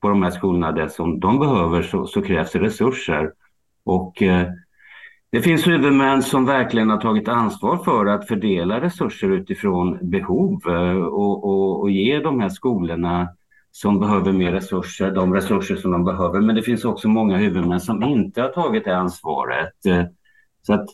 [0.00, 3.32] på de här skolorna det som de behöver så, så krävs det resurser.
[3.84, 4.48] Och eh,
[5.30, 10.96] det finns huvudmän som verkligen har tagit ansvar för att fördela resurser utifrån behov eh,
[10.96, 13.28] och, och, och ge de här skolorna
[13.72, 16.40] som behöver mer resurser, de resurser som de behöver.
[16.40, 19.74] Men det finns också många huvudmän som inte har tagit det ansvaret.
[20.62, 20.86] Så att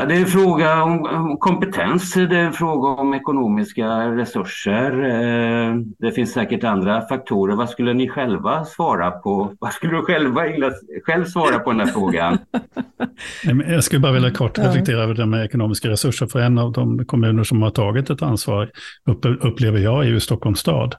[0.00, 5.04] Ja, det är en fråga om kompetens, det är en fråga om ekonomiska resurser.
[5.04, 7.56] Eh, det finns säkert andra faktorer.
[7.56, 9.54] Vad skulle ni själva svara på?
[9.60, 10.40] Vad skulle du själva
[11.06, 12.38] själv svara på den här frågan?
[13.66, 16.26] Jag skulle bara vilja kort reflektera över det med ekonomiska resurser.
[16.26, 18.70] För en av de kommuner som har tagit ett ansvar
[19.40, 20.94] upplever jag är ju Stockholms stad.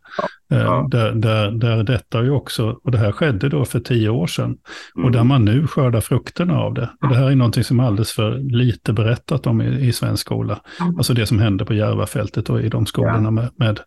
[0.52, 0.80] Ja.
[0.80, 4.28] Eh, där, där, där detta ju också, och det här skedde då för tio år
[4.28, 4.58] sedan,
[4.96, 5.06] mm.
[5.06, 6.90] och där man nu skördar frukterna av det.
[7.02, 10.22] Och det här är någonting som är alldeles för lite berättat om i, i svensk
[10.22, 10.60] skola.
[10.82, 10.98] Mm.
[10.98, 13.32] Alltså det som hände på Järvafältet och i de skolorna ja.
[13.32, 13.80] med, med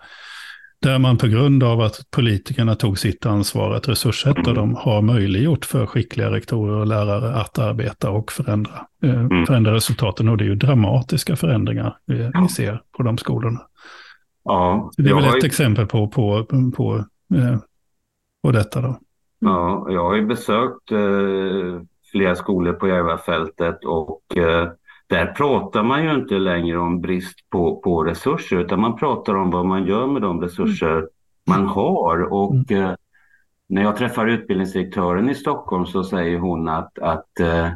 [0.85, 4.55] där man på grund av att politikerna tog sitt ansvar att resurssätta mm.
[4.55, 9.47] dem har möjliggjort för skickliga rektorer och lärare att arbeta och förändra, eh, mm.
[9.47, 10.29] förändra resultaten.
[10.29, 13.61] Och det är ju dramatiska förändringar vi, vi ser på de skolorna.
[14.45, 15.47] Ja, det är väl ett ju...
[15.47, 16.45] exempel på, på,
[16.77, 17.05] på,
[17.35, 17.59] eh,
[18.43, 18.99] på detta då.
[19.39, 24.69] Ja, jag har ju besökt eh, flera skolor på Järvafältet och eh,
[25.07, 29.51] där pratar man ju inte längre om brist på, på resurser utan man pratar om
[29.51, 31.09] vad man gör med de resurser mm.
[31.49, 32.33] man har.
[32.33, 32.85] Och mm.
[32.85, 32.95] eh,
[33.69, 37.73] när jag träffar utbildningsdirektören i Stockholm så säger hon att, att eh, eh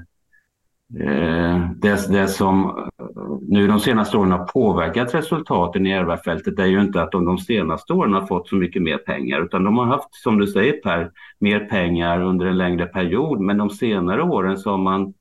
[0.94, 3.04] Eh, det, det som eh,
[3.48, 7.38] nu de senaste åren har påverkat resultaten i Järvafältet är ju inte att de de
[7.38, 10.72] senaste åren har fått så mycket mer pengar utan de har haft, som du säger
[10.72, 15.14] Per, mer pengar under en längre period men de senare åren så har man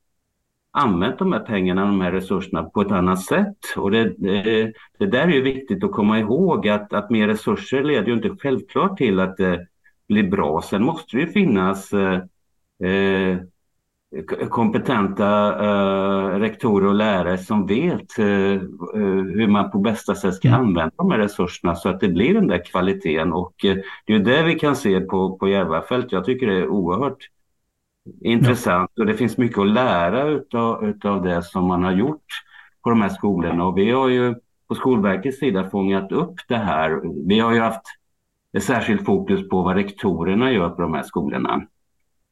[0.70, 3.56] använt de här pengarna, de här resurserna på ett annat sätt.
[3.76, 7.84] Och det, det, det där är ju viktigt att komma ihåg att, att mer resurser
[7.84, 9.66] leder ju inte självklart till att eh, det
[10.08, 10.62] blir bra.
[10.62, 12.20] Sen måste det ju finnas eh,
[12.88, 13.38] eh
[14.50, 18.60] kompetenta eh, rektorer och lärare som vet eh, eh,
[19.34, 20.60] hur man på bästa sätt ska mm.
[20.60, 23.32] använda de här resurserna så att det blir den där kvaliteten.
[23.32, 26.12] Och eh, det är det vi kan se på, på Järvafält.
[26.12, 27.28] Jag tycker det är oerhört
[28.20, 32.26] intressant och det finns mycket att lära utav, utav det som man har gjort
[32.82, 33.64] på de här skolorna.
[33.64, 34.34] Och vi har ju
[34.68, 37.00] på Skolverkets sida fångat upp det här.
[37.28, 37.82] Vi har ju haft
[38.56, 41.66] ett särskilt fokus på vad rektorerna gör på de här skolorna.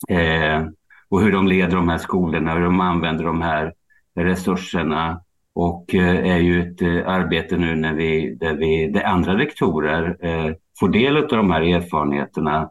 [0.08, 0.62] Eh,
[1.08, 3.72] och hur de leder de här skolorna, hur de använder de här
[4.14, 5.20] resurserna.
[5.54, 10.16] Och eh, är ju ett eh, arbete nu när vi, där, vi, där andra rektorer
[10.20, 12.70] eh, får del av de här erfarenheterna.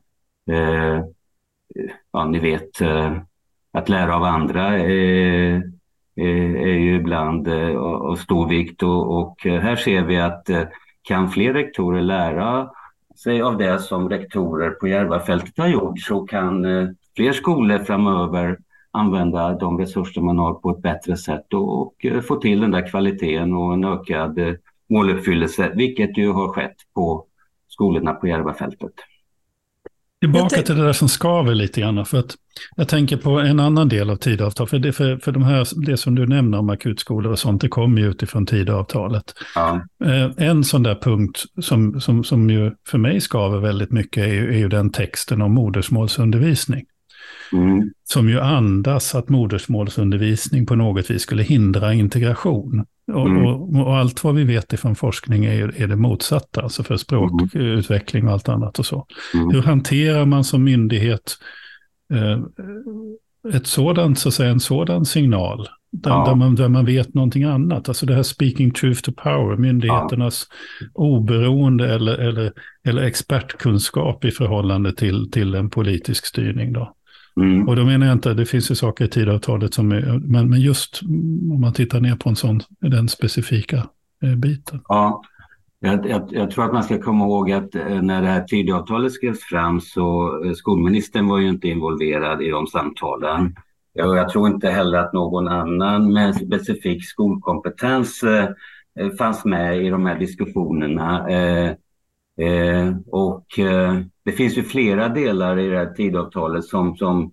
[0.52, 1.04] Eh,
[2.12, 3.18] ja, ni vet, eh,
[3.72, 5.72] att lära av andra är,
[6.16, 10.50] är ju ibland eh, av stor vikt och, och här ser vi att
[11.02, 12.70] kan fler rektorer lära
[13.24, 16.66] sig av det som rektorer på Järvafältet har gjort så kan
[17.16, 18.58] fler skolor framöver
[18.92, 22.72] använda de resurser man har på ett bättre sätt och, och eh, få till den
[22.72, 24.54] där kvaliteten och en ökad eh,
[24.90, 27.26] måluppfyllelse, vilket ju har skett på
[27.68, 28.94] skolorna på Järvafältet.
[30.22, 32.06] Tillbaka till det där som skaver lite grann.
[32.06, 32.36] För att
[32.76, 34.68] jag tänker på en annan del av tidavtal.
[34.68, 37.68] För, det, för, för de här, det som du nämner om akutskolor och sånt, det
[37.68, 39.34] kommer ju utifrån tidavtalet.
[39.56, 39.82] Ja.
[40.06, 44.34] Eh, en sån där punkt som, som, som ju för mig skaver väldigt mycket är
[44.34, 46.86] ju, är ju den texten om modersmålsundervisning.
[47.54, 47.92] Mm.
[48.04, 52.86] Som ju andas att modersmålsundervisning på något vis skulle hindra integration.
[53.14, 53.46] Och, mm.
[53.46, 58.28] och, och, allt vad vi vet ifrån forskning är, är det motsatta, alltså för språkutveckling
[58.28, 59.06] och allt annat och så.
[59.34, 59.50] Mm.
[59.50, 61.38] Hur hanterar man som myndighet
[62.14, 62.40] eh,
[63.54, 65.68] ett sådant, så att säga, en sådan signal?
[65.92, 66.26] Där, ja.
[66.28, 67.90] där, man, där man vet någonting annat.
[67.90, 70.48] Alltså det här speaking truth to power, myndigheternas
[70.82, 70.88] ja.
[70.94, 72.54] oberoende eller, eller,
[72.84, 76.74] eller expertkunskap i förhållande till, till en politisk styrning.
[76.74, 76.96] Då.
[77.42, 77.68] Mm.
[77.68, 80.62] Och då menar jag inte, det finns ju saker i tidavtalet som är, men, men
[80.62, 81.02] just
[81.52, 83.88] om man tittar ner på en sån, den specifika
[84.24, 84.82] eh, biten.
[84.88, 85.22] Ja,
[85.80, 89.14] jag, jag, jag, tror att man ska komma ihåg att eh, när det här tidavtalet
[89.14, 93.56] skrevs fram så eh, skolministern var ju inte involverad i de samtalen.
[93.94, 98.50] Jag, jag tror inte heller att någon annan med specifik skolkompetens eh,
[99.18, 101.30] fanns med i de här diskussionerna.
[101.30, 101.72] Eh,
[102.48, 107.32] eh, och eh, det finns ju flera delar i det här tidavtalet som, som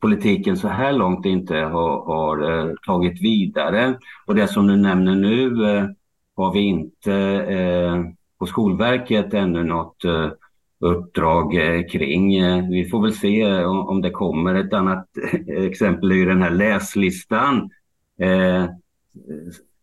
[0.00, 3.98] politiken så här långt inte har, har eh, tagit vidare.
[4.26, 5.84] Och det som du nämner nu eh,
[6.36, 7.14] har vi inte
[7.48, 8.02] eh,
[8.38, 10.30] på Skolverket ännu något eh,
[10.80, 12.36] uppdrag eh, kring.
[12.36, 14.54] Eh, vi får väl se om, om det kommer.
[14.54, 15.06] Ett annat
[15.48, 17.70] exempel är den här läslistan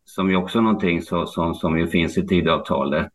[0.06, 3.12] som ju också är någonting så, som, som ju finns i tidavtalet.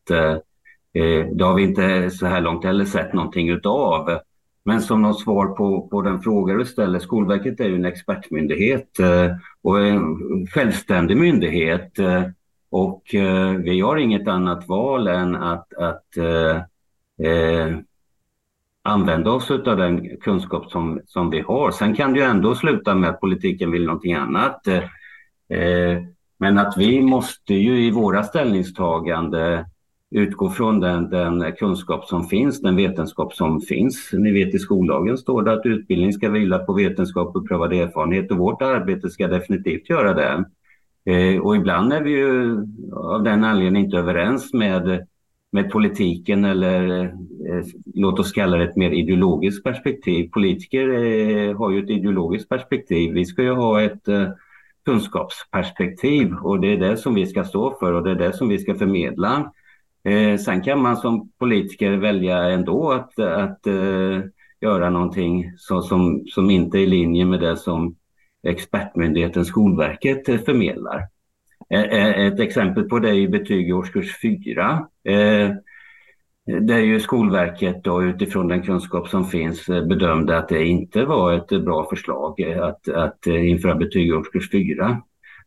[0.95, 4.19] Eh, det har vi inte så här långt heller sett någonting utav.
[4.65, 8.99] Men som något svar på, på den fråga du ställer, Skolverket är ju en expertmyndighet
[8.99, 9.31] eh,
[9.63, 11.99] och en självständig myndighet.
[11.99, 12.23] Eh,
[12.71, 13.03] och
[13.59, 16.57] vi har inget annat val än att, att eh,
[17.29, 17.77] eh,
[18.83, 21.71] använda oss av den kunskap som, som vi har.
[21.71, 24.67] Sen kan det ju ändå sluta med att politiken vill någonting annat.
[24.69, 26.03] Eh,
[26.39, 29.67] men att vi måste ju i våra ställningstagande
[30.13, 34.11] utgå från den, den, kunskap som finns, den vetenskap som finns.
[34.13, 38.31] Ni vet i skollagen står det att utbildning ska vila på vetenskap och prövad erfarenhet
[38.31, 40.45] och vårt arbete ska definitivt göra det.
[41.13, 42.57] Eh, och ibland är vi ju
[42.93, 45.07] av den anledningen inte överens med,
[45.53, 50.31] med politiken eller eh, låt oss kalla det ett mer ideologiskt perspektiv.
[50.31, 53.13] Politiker eh, har ju ett ideologiskt perspektiv.
[53.13, 54.29] Vi ska ju ha ett eh,
[54.85, 58.49] kunskapsperspektiv och det är det som vi ska stå för och det är det som
[58.49, 59.53] vi ska förmedla.
[60.05, 64.21] Eh, sen kan man som politiker välja ändå att, att eh,
[64.61, 67.97] göra någonting så, som, som inte är i linje med det som
[68.49, 71.09] expertmyndigheten Skolverket eh, förmedlar.
[71.71, 74.87] Eh, eh, ett exempel på det är betyg i årskurs 4.
[75.05, 75.51] Eh,
[76.61, 81.49] Där ju Skolverket då utifrån den kunskap som finns bedömde att det inte var ett
[81.49, 85.03] bra förslag att, att införa betyg i årskurs 4.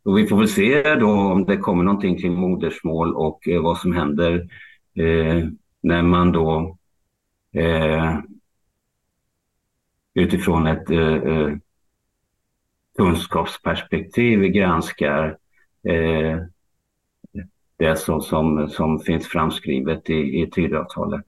[0.05, 3.77] Och vi får väl se då om det kommer någonting kring modersmål och eh, vad
[3.77, 4.49] som händer
[4.95, 5.47] eh,
[5.81, 6.77] när man då
[7.53, 8.19] eh,
[10.13, 11.53] utifrån ett eh, eh
[12.97, 15.37] kunskapsperspektiv granskar
[15.87, 16.39] eh,
[17.77, 21.25] det som, som, som finns framskrivet i, i Tidöavtalet.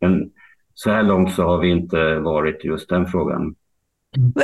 [0.00, 0.32] Men
[0.74, 3.54] så här långt så har vi inte varit just den frågan.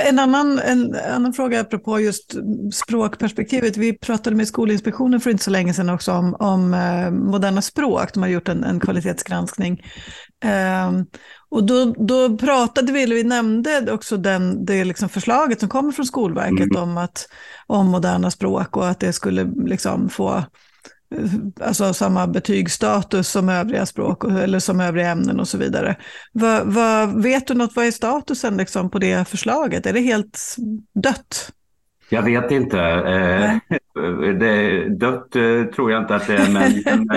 [0.01, 2.35] En annan, en annan fråga apropå just
[2.73, 3.77] språkperspektivet.
[3.77, 8.15] Vi pratade med Skolinspektionen för inte så länge sedan också om, om eh, moderna språk.
[8.15, 9.83] De har gjort en, en kvalitetsgranskning.
[10.45, 10.91] Eh,
[11.49, 15.93] och då, då pratade vi, eller vi nämnde också den, det liksom förslaget som kommer
[15.93, 16.83] från Skolverket mm.
[16.83, 17.29] om, att,
[17.67, 20.45] om moderna språk och att det skulle liksom få
[21.61, 25.97] alltså samma betygsstatus som övriga språk eller som övriga ämnen och så vidare.
[26.33, 29.87] Vad, vad, vet du något, vad är statusen liksom på det förslaget?
[29.87, 30.57] Är det helt
[30.95, 31.53] dött?
[32.09, 32.81] Jag vet inte.
[32.81, 33.57] Eh,
[34.39, 37.09] det, dött eh, tror jag inte att det är, men,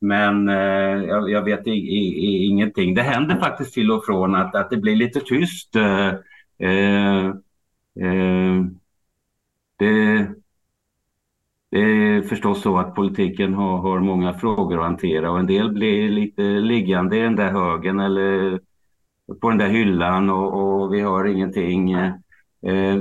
[0.00, 2.94] men eh, jag, jag, vet i, i, ingenting.
[2.94, 5.76] Det händer faktiskt till och från att, att det blir lite tyst.
[5.76, 6.08] Eh,
[6.68, 7.26] eh,
[8.06, 8.64] eh
[9.78, 10.28] det,
[11.72, 15.72] det är förstås så att politiken har, har många frågor att hantera och en del
[15.72, 18.60] blir lite liggande i den där högen eller
[19.40, 21.92] på den där hyllan och, och vi har ingenting.
[21.92, 22.96] Eh,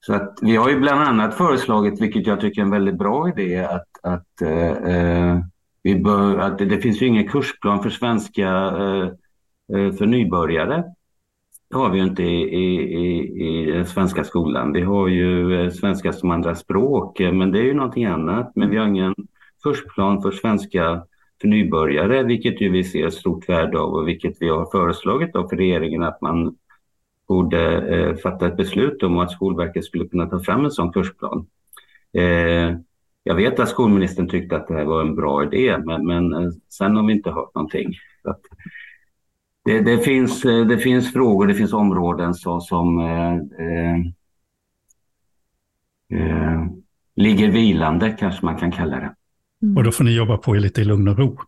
[0.00, 3.28] så att vi har ju bland annat föreslagit, vilket jag tycker är en väldigt bra
[3.28, 5.38] idé, att, att, eh, eh
[5.82, 9.08] vi bör, att det, finns ju ingen kursplan för svenska eh,
[9.76, 10.84] eh för nybörjare.
[11.70, 14.72] Det har vi ju inte i, i, i, den svenska skolan.
[14.72, 18.52] Vi har ju eh, svenska som andra språk, eh, men det är ju någonting annat.
[18.54, 19.14] Men vi har ingen
[19.62, 21.02] kursplan för svenska
[21.40, 25.32] för nybörjare, vilket ju vi ser ett stort värde av och vilket vi har föreslagit
[25.32, 26.56] då för regeringen att man
[27.28, 31.46] borde eh, fatta ett beslut om att Skolverket skulle kunna ta fram en sån kursplan.
[32.12, 32.76] Eh,
[33.22, 36.50] jag vet att skolministern tyckte att det här var en bra idé, men, men eh,
[36.68, 37.94] sen har vi inte hört någonting.
[38.22, 38.40] Så att,
[39.64, 43.34] det, det, finns, eh, det finns frågor, det finns områden så, som eh,
[43.66, 43.96] eh,
[46.20, 46.66] eh,
[47.16, 49.14] ligger vilande, kanske man kan kalla det.
[49.62, 49.76] Mm.
[49.76, 51.38] Och då får ni jobba på er lite i lugn och ro.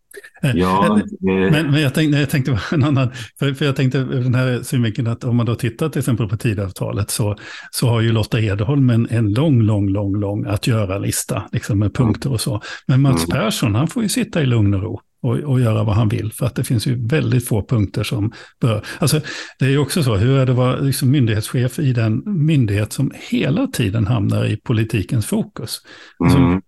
[0.43, 4.35] Eh, ja, men, men jag tänkte, jag tänkte en annan, för, för jag tänkte den
[4.35, 7.37] här synvinkeln att om man då tittar till exempel på tidavtalet så,
[7.71, 11.95] så har ju Lotta Edholm en, en lång, lång, lång, lång att göra-lista liksom med
[11.95, 12.61] punkter och så.
[12.87, 13.39] Men Mats mm.
[13.39, 16.33] Persson, han får ju sitta i lugn och ro och, och göra vad han vill.
[16.33, 18.85] För att det finns ju väldigt få punkter som bör...
[18.99, 19.21] Alltså,
[19.59, 22.93] det är ju också så, hur är det att vara liksom myndighetschef i den myndighet
[22.93, 25.81] som hela tiden hamnar i politikens fokus?
[26.19, 26.63] Alltså, mm.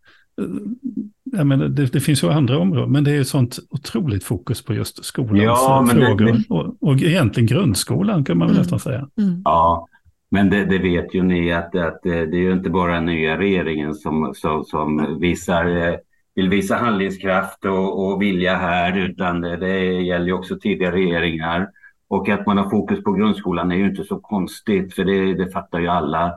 [1.25, 4.65] jag menar, det, det, finns ju andra områden, men det är ju sånt otroligt fokus
[4.65, 6.25] på just skolans ja, frågor.
[6.25, 6.45] Det, det...
[6.49, 8.63] Och, och egentligen grundskolan kan man väl mm.
[8.63, 9.09] nästan säga.
[9.19, 9.43] Mm.
[9.45, 9.89] Ja,
[10.31, 13.39] men det, det, vet ju ni att, att det är ju inte bara den nya
[13.39, 15.95] regeringen som, som, som visar eh,
[16.35, 21.71] vill visa handlingskraft och, och vilja här, utan det, det gäller ju också tidigare regeringar.
[22.09, 25.51] Och att man har fokus på grundskolan är ju inte så konstigt, för det, det
[25.51, 26.33] fattar ju alla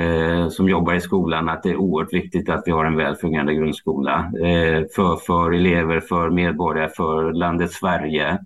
[0.00, 3.16] eh, som jobbar i skolan att det är oerhört viktigt att vi har en väl
[3.16, 8.38] fungerande grundskola eh, för, för elever, för medborgare, för landet Sverige.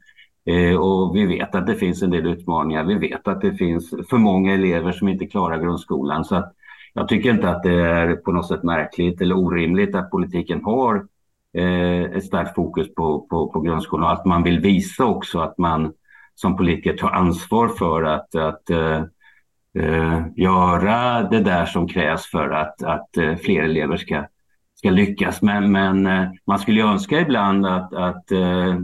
[0.47, 2.85] Eh, och vi vet att det finns en del utmaningar.
[2.85, 6.25] Vi vet att det finns för många elever som inte klarar grundskolan.
[6.25, 6.55] Så att
[6.93, 11.07] jag tycker inte att det är på något sätt märkligt eller orimligt att politiken har
[11.57, 15.59] eh, ett starkt fokus på, på, på grundskolan och att man vill visa också att
[15.59, 15.93] man
[16.35, 22.83] som politiker tar ansvar för att, att uh, göra det där som krävs för att,
[22.83, 23.09] att
[23.45, 24.25] fler elever ska,
[24.75, 25.43] ska lyckas.
[25.43, 26.09] Men, men
[26.47, 28.31] man skulle önska ibland att, att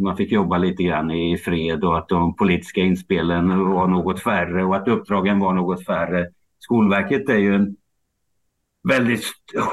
[0.01, 4.65] man fick jobba lite grann i fred och att de politiska inspelen var något färre
[4.65, 6.27] och att uppdragen var något färre.
[6.59, 7.77] Skolverket är ju en
[8.89, 9.25] väldigt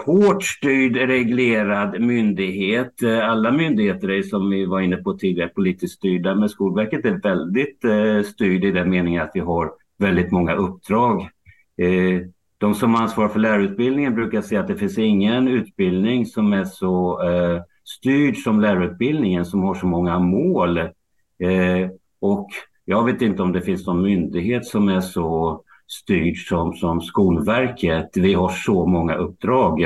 [0.05, 3.01] hårt styrd, reglerad myndighet.
[3.01, 7.21] Eh, alla myndigheter är som vi var inne på tidigare politiskt styrda, men Skolverket är
[7.23, 11.21] väldigt eh, styrd i den meningen att vi har väldigt många uppdrag.
[11.77, 12.21] Eh,
[12.57, 17.23] de som ansvarar för lärarutbildningen brukar säga att det finns ingen utbildning som är så
[17.23, 20.77] eh, styrd som lärarutbildningen, som har så många mål.
[20.77, 21.89] Eh,
[22.19, 22.49] och
[22.85, 28.09] jag vet inte om det finns någon myndighet som är så styrd som, som Skolverket.
[28.13, 29.81] Vi har så många uppdrag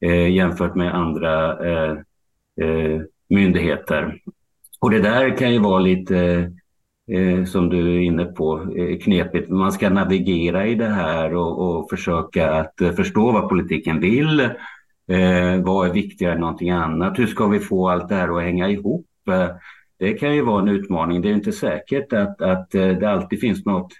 [0.00, 1.92] eh, jämfört med andra eh,
[2.60, 4.20] eh, myndigheter.
[4.80, 6.18] Och det där kan ju vara lite,
[7.10, 9.50] eh, som du är inne på, eh, knepigt.
[9.50, 14.40] Man ska navigera i det här och, och försöka att eh, förstå vad politiken vill.
[15.08, 17.18] Eh, vad är viktigare än någonting annat?
[17.18, 19.06] Hur ska vi få allt det här att hänga ihop?
[19.30, 19.48] Eh,
[19.98, 21.22] det kan ju vara en utmaning.
[21.22, 23.92] Det är inte säkert att, att det alltid finns något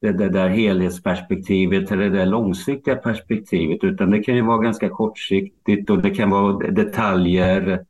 [0.00, 4.88] det, det där helhetsperspektivet eller det där långsiktiga perspektivet utan det kan ju vara ganska
[4.88, 7.84] kortsiktigt och det kan vara detaljer.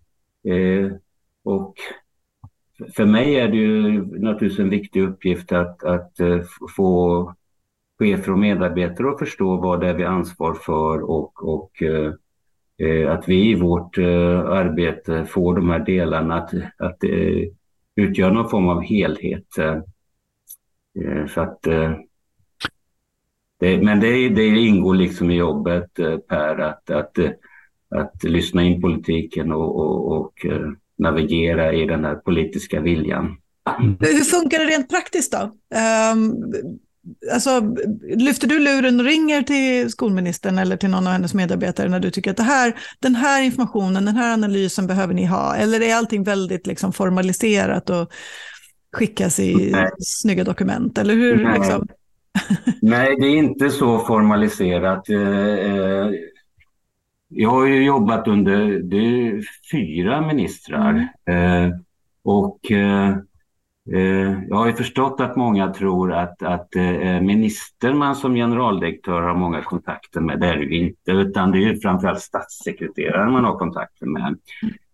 [0.48, 0.92] Eh,
[1.44, 1.74] och
[2.96, 6.40] för mig är det ju naturligtvis en viktig uppgift att, att eh,
[6.76, 7.34] få
[7.98, 12.12] chefer och medarbetare att förstå vad det är vi har ansvar för och, och eh,
[12.78, 16.98] eh att vi i vårt eh, arbete får de här delarna att, att
[17.96, 19.46] utgöra någon form av helhet.
[20.98, 21.92] Eh, så att, eh,
[23.60, 27.18] det, men det, det ingår liksom i jobbet eh, Per att, att,
[27.94, 30.46] att lyssna in politiken och, och, och
[30.98, 33.36] navigera i den här politiska viljan.
[34.00, 35.50] Hur funkar det rent praktiskt då?
[36.12, 36.52] Um,
[37.32, 37.76] alltså,
[38.16, 42.10] lyfter du luren och ringer till skolministern eller till någon av hennes medarbetare när du
[42.10, 45.56] tycker att det här, den här informationen, den här analysen behöver ni ha?
[45.56, 48.12] Eller är allting väldigt liksom formaliserat och
[48.92, 49.90] skickas i Nej.
[49.98, 51.44] snygga dokument, eller hur?
[51.44, 51.58] Nej.
[51.58, 51.88] Liksom?
[52.82, 55.08] Nej, det är inte så formaliserat.
[55.08, 56.10] Eh, eh,
[57.28, 58.80] jag har ju jobbat under
[59.72, 61.70] fyra ministrar mm.
[61.70, 61.76] Eh,
[62.22, 62.60] och
[64.48, 66.68] jag har ju förstått att många tror att, att
[67.22, 70.40] minister man som generaldirektör har många kontakter med.
[70.40, 74.36] Det är det ju inte, utan det är ju framförallt statssekreteraren man har kontakter med.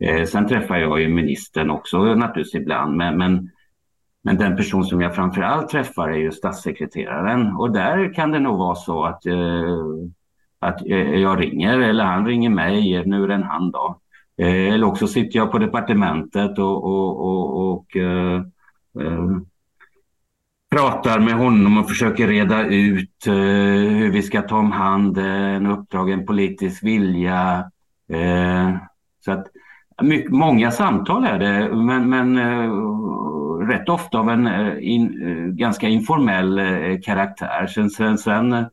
[0.01, 0.26] Mm.
[0.26, 3.51] Sen träffar jag ju ministern också naturligtvis ibland, men, men
[4.27, 8.39] men den person som jag framför allt träffar är ju statssekreteraren och där kan det
[8.39, 9.77] nog vara så att, eh,
[10.59, 14.01] att eh, jag ringer eller han ringer mig, nu är det en han då.
[14.39, 18.43] Eh, eller också sitter jag på departementet och, och, och, och eh,
[19.01, 19.37] eh,
[20.70, 23.35] pratar med honom och försöker reda ut eh,
[23.95, 27.70] hur vi ska ta om hand en uppdrag, en politisk vilja.
[28.12, 28.77] Eh,
[29.24, 29.47] så att
[30.03, 32.70] mycket, många samtal är det, men, men eh,
[33.67, 37.67] rätt ofta av en eh, in, eh, ganska informell eh, karaktär.
[37.67, 38.67] Sen, sen, sen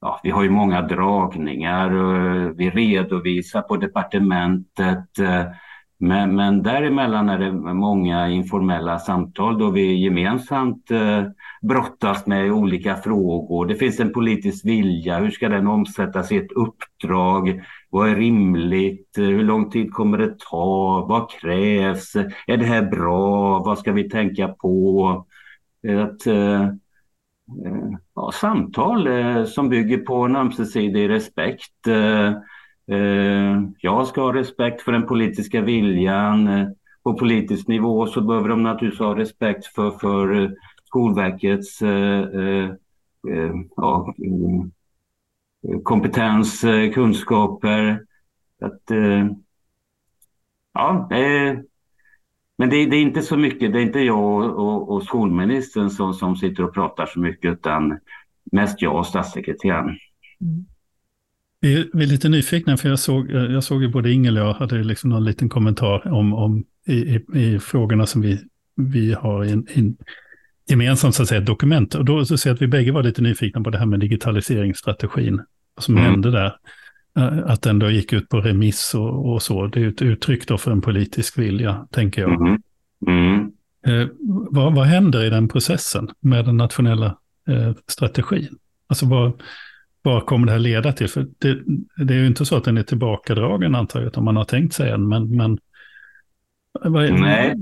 [0.00, 1.90] ja, vi har ju många dragningar,
[2.52, 5.08] vi redovisar på departementet.
[5.98, 10.90] Men, men däremellan är det många informella samtal då vi gemensamt
[11.62, 13.66] brottas med olika frågor.
[13.66, 17.62] Det finns en politisk vilja, hur ska den omsättas i ett uppdrag?
[17.92, 19.08] Vad är rimligt?
[19.16, 21.06] Hur lång tid kommer det ta?
[21.08, 22.16] Vad krävs?
[22.46, 23.58] Är det här bra?
[23.58, 25.26] Vad ska vi tänka på?
[25.82, 26.68] Ett, eh,
[28.14, 31.86] ja, samtal eh, som bygger på en ömsesidig respekt.
[31.86, 32.28] Eh,
[32.96, 36.48] eh, jag ska ha respekt för den politiska viljan.
[37.02, 40.50] På politisk nivå så behöver de naturligtvis ha respekt för, för eh,
[40.84, 42.70] Skolverkets eh,
[43.76, 44.14] ja,
[45.82, 48.04] kompetens, eh, kunskaper.
[48.60, 49.26] Att, eh,
[50.74, 51.58] ja, eh,
[52.58, 56.14] men det, det, är inte så mycket, det är inte jag och, och skolministern som,
[56.14, 57.98] som sitter och pratar så mycket utan
[58.52, 59.96] mest jag och statssekreteraren.
[60.40, 60.64] Mm.
[61.60, 64.54] Vi, vi är lite nyfikna, för jag såg, jag såg ju både Ingel och jag
[64.54, 68.40] hade liksom någon liten kommentar om, om i, i, i frågorna som vi,
[68.76, 69.96] vi har in, in,
[70.66, 71.94] gemensamt så att säga, dokument.
[71.94, 74.00] Och då så ser jag att vi bägge var lite nyfikna på det här med
[74.00, 75.42] digitaliseringsstrategin.
[75.74, 76.10] Vad som mm.
[76.10, 76.56] hände där.
[77.18, 79.66] Eh, att den då gick ut på remiss och, och, så.
[79.66, 82.40] Det är ett uttryck då för en politisk vilja, tänker jag.
[82.40, 82.62] Mm.
[83.06, 83.52] Mm.
[83.86, 84.08] Eh,
[84.50, 88.56] vad, vad händer i den processen med den nationella eh, strategin?
[88.86, 89.42] Alltså vad,
[90.02, 91.08] vad kommer det här leda till?
[91.08, 91.58] För det,
[92.04, 94.74] det är ju inte så att den är tillbakadragen antar jag, utan man har tänkt
[94.74, 95.36] sig en, men...
[95.36, 95.58] men
[96.84, 97.54] Nej.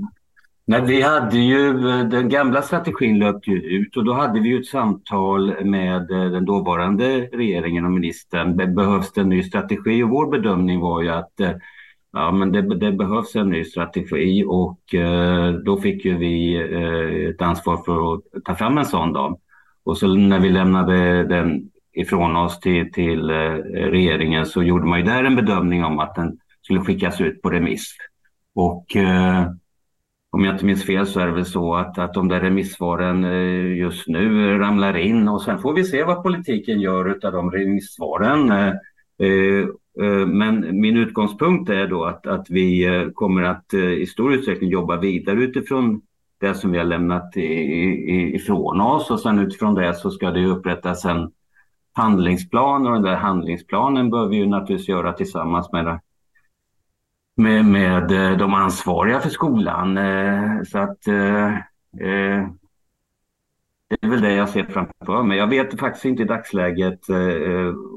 [0.65, 4.49] Nej, vi hade ju, eh, den gamla strategin löpte ju ut och då hade vi
[4.49, 8.75] ju ett samtal med eh, den dåvarande regeringen och ministern.
[8.75, 10.03] Behövs det en ny strategi?
[10.03, 11.51] Och vår bedömning var ju att eh,
[12.13, 16.55] ja, men det, det behövs en ny strategi och eh, då fick ju vi
[17.29, 19.13] ett ansvar för att ta fram en sån.
[19.13, 19.39] Då.
[19.83, 23.29] Och så när vi lämnade den ifrån oss till, till
[23.71, 27.49] regeringen så gjorde man ju där en bedömning om att den skulle skickas ut på
[27.49, 27.95] remiss.
[28.55, 28.85] Och
[30.33, 33.23] om jag inte minns fel så är det väl så att, att de där remissvaren
[33.23, 37.51] eh, just nu ramlar in och sen får vi se vad politiken gör av de
[37.51, 38.51] remissvaren.
[38.51, 38.73] Eh,
[40.01, 44.97] eh, men min utgångspunkt är då att, att vi kommer att i stor utsträckning jobba
[44.97, 46.01] vidare utifrån
[46.39, 51.05] det som vi har lämnat ifrån oss och sen utifrån det så ska det upprättas
[51.05, 51.31] en
[51.93, 55.99] handlingsplan och den där handlingsplanen bör vi ju naturligtvis göra tillsammans med
[57.41, 59.97] med, med eh, de ansvariga för skolan.
[59.97, 61.47] Eh, så att eh,
[62.07, 62.47] eh,
[63.89, 65.37] det är väl det jag ser framför mig.
[65.37, 66.99] Jag vet faktiskt inte i dagsläget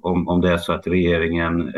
[0.02, 1.72] om, om det är så att regeringen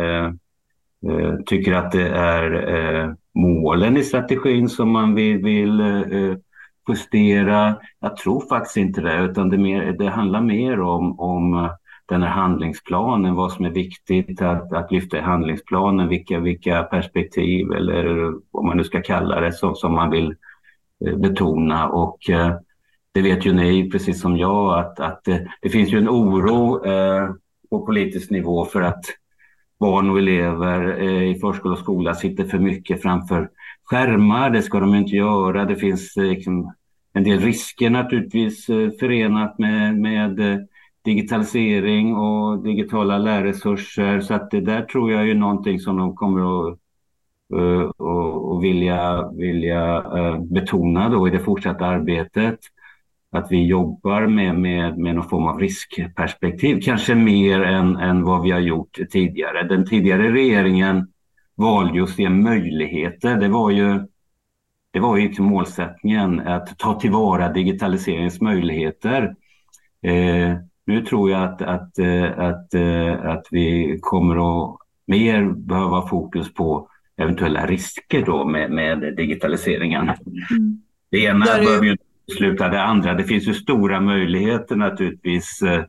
[1.46, 5.82] tycker att det är målen i strategin som man vill, vill
[6.88, 7.76] justera.
[8.00, 11.68] Jag tror faktiskt inte det, utan det, mer, det handlar mer om, om
[12.07, 17.72] den här handlingsplanen, vad som är viktigt att, att lyfta i handlingsplanen, vilka, vilka perspektiv
[17.72, 20.34] eller vad man nu ska kalla det som, som man vill
[21.07, 21.88] eh, betona.
[21.88, 22.54] Och eh,
[23.12, 26.84] det vet ju ni precis som jag att, att det, det finns ju en oro
[26.84, 27.30] eh,
[27.70, 29.04] på politisk nivå för att
[29.80, 33.50] barn och elever eh, i förskola och skola sitter för mycket framför
[33.84, 34.50] skärmar.
[34.50, 35.64] Det ska de inte göra.
[35.64, 36.72] Det finns eh, liksom,
[37.12, 38.66] en del risker naturligtvis
[39.00, 40.66] förenat med, med
[41.07, 44.20] digitalisering och digitala lärresurser.
[44.20, 46.78] Så att det där tror jag är någonting som de kommer att
[47.54, 52.59] eh, och, och vilja, vilja eh, betona då i det fortsatta arbetet.
[53.30, 58.42] Att vi jobbar med, med, med någon form av riskperspektiv, kanske mer än, än vad
[58.42, 59.62] vi har gjort tidigare.
[59.68, 61.09] Den tidigare regeringen
[61.54, 63.36] valde att se möjligheter.
[63.36, 64.07] Det var ju
[64.90, 69.34] det var ju målsättningen att ta tillvara digitaliseringens möjligheter.
[70.02, 70.57] Eh,
[70.87, 74.76] nu tror jag att, att, eh, att, eh, att vi kommer att
[75.07, 80.03] mer behöva fokus på eventuella risker då med, med digitaliseringen.
[80.03, 80.82] Mm.
[81.11, 81.97] Det ena det behöver ju
[82.37, 83.14] sluta det andra.
[83.14, 85.84] Det finns ju stora möjligheter naturligtvis eh,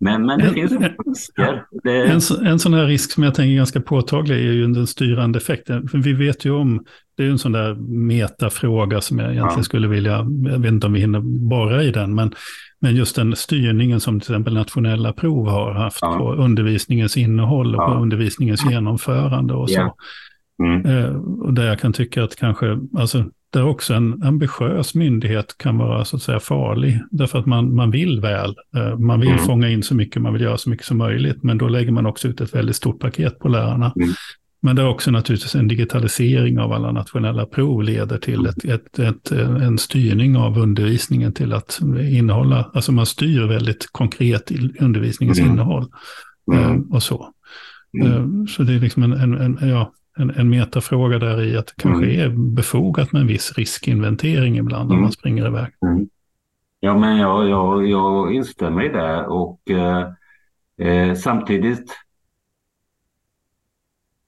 [0.00, 0.72] men, men det en, finns
[1.06, 1.64] risker.
[1.82, 2.06] Det...
[2.06, 5.38] En, en sån här risk som jag tänker är ganska påtaglig är ju den styrande
[5.38, 5.88] effekten.
[5.88, 6.84] För vi vet ju om,
[7.16, 7.74] det är ju en sån där
[8.08, 9.62] metafråga som jag egentligen ja.
[9.62, 12.34] skulle vilja, jag vet inte om vi hinner bara i den, men,
[12.84, 16.18] men just den styrningen som till exempel nationella prov har haft ja.
[16.18, 17.86] på undervisningens innehåll och ja.
[17.86, 19.94] på undervisningens genomförande och så.
[20.62, 20.86] Mm.
[20.86, 25.78] Eh, och där jag kan tycka att kanske, alltså där också en ambitiös myndighet kan
[25.78, 27.00] vara så att säga farlig.
[27.10, 28.54] Därför att man, man vill väl.
[28.76, 29.44] Eh, man vill mm.
[29.44, 31.42] fånga in så mycket, man vill göra så mycket som möjligt.
[31.42, 33.92] Men då lägger man också ut ett väldigt stort paket på lärarna.
[33.96, 34.08] Mm.
[34.64, 38.98] Men det är också naturligtvis en digitalisering av alla nationella prov leder till ett, ett,
[38.98, 41.80] ett, en styrning av undervisningen till att
[42.12, 44.50] innehålla, alltså man styr väldigt konkret
[44.80, 45.50] undervisningens mm.
[45.50, 45.86] innehåll.
[46.52, 46.64] Mm.
[46.64, 47.28] Eh, och så.
[48.00, 48.12] Mm.
[48.12, 51.66] Eh, så det är liksom en, en, en ja, en, en metafråga där i att
[51.66, 52.20] det kanske mm.
[52.20, 54.96] är befogat med en viss riskinventering ibland mm.
[54.96, 55.68] när man springer iväg.
[55.86, 56.08] Mm.
[56.80, 60.08] Ja, men jag, jag, jag instämmer i det och eh,
[60.88, 62.03] eh samtidigt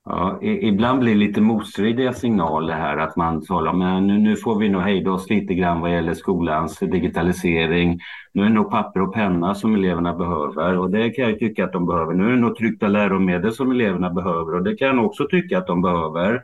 [0.09, 4.59] Ja, ibland blir det lite motstridiga signaler här att man talar om nu, nu får
[4.59, 7.99] vi nog hejda oss lite grann vad gäller skolans digitalisering.
[8.33, 11.65] Nu är det nog papper och penna som eleverna behöver och det kan jag tycka
[11.65, 12.15] att de behöver.
[12.15, 15.59] Nu är det nog tryckta läromedel som eleverna behöver och det kan jag också tycka
[15.59, 16.35] att de behöver.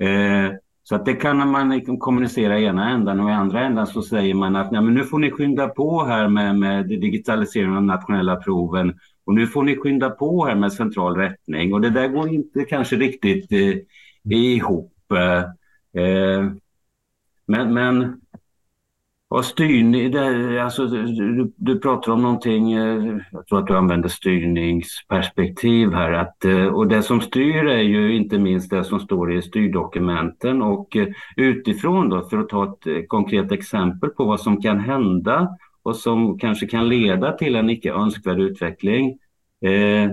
[0.00, 0.52] Eh,
[0.82, 4.02] så att det kan man liksom kommunicera i ena ändan och i andra ändan så
[4.02, 7.82] säger man att Nej, men nu får ni skynda på här med, med digitaliseringen av
[7.82, 8.94] nationella proven
[9.24, 12.64] och nu får ni skynda på här med central rättning och det där går inte
[12.64, 13.78] kanske riktigt eh,
[14.38, 14.92] ihop.
[15.12, 15.38] Eh,
[16.02, 16.50] eh
[17.46, 18.20] men, men
[19.34, 24.08] vad styrning, det, alltså, du, du, pratar om någonting, eh, jag tror att du använder
[24.08, 26.12] styrningsperspektiv här.
[26.12, 30.62] Att, eh, och det som styr är ju inte minst det som står i styrdokumenten
[30.62, 34.80] och eh, utifrån då, för att ta ett eh, konkret exempel på vad som kan
[34.80, 35.48] hända
[35.84, 39.18] och som kanske kan leda till en icke önskvärd utveckling.
[39.64, 40.10] Eh,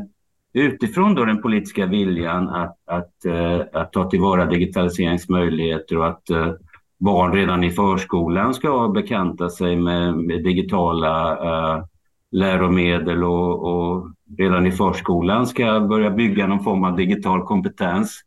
[0.54, 6.54] utifrån då den politiska viljan att, att, eh, att ta tillvara digitaliseringsmöjligheter och att eh,
[7.00, 11.84] barn redan i förskolan ska bekanta sig med, med digitala eh,
[12.32, 14.08] läromedel och, och
[14.38, 18.22] redan i förskolan ska börja bygga någon form av digital kompetens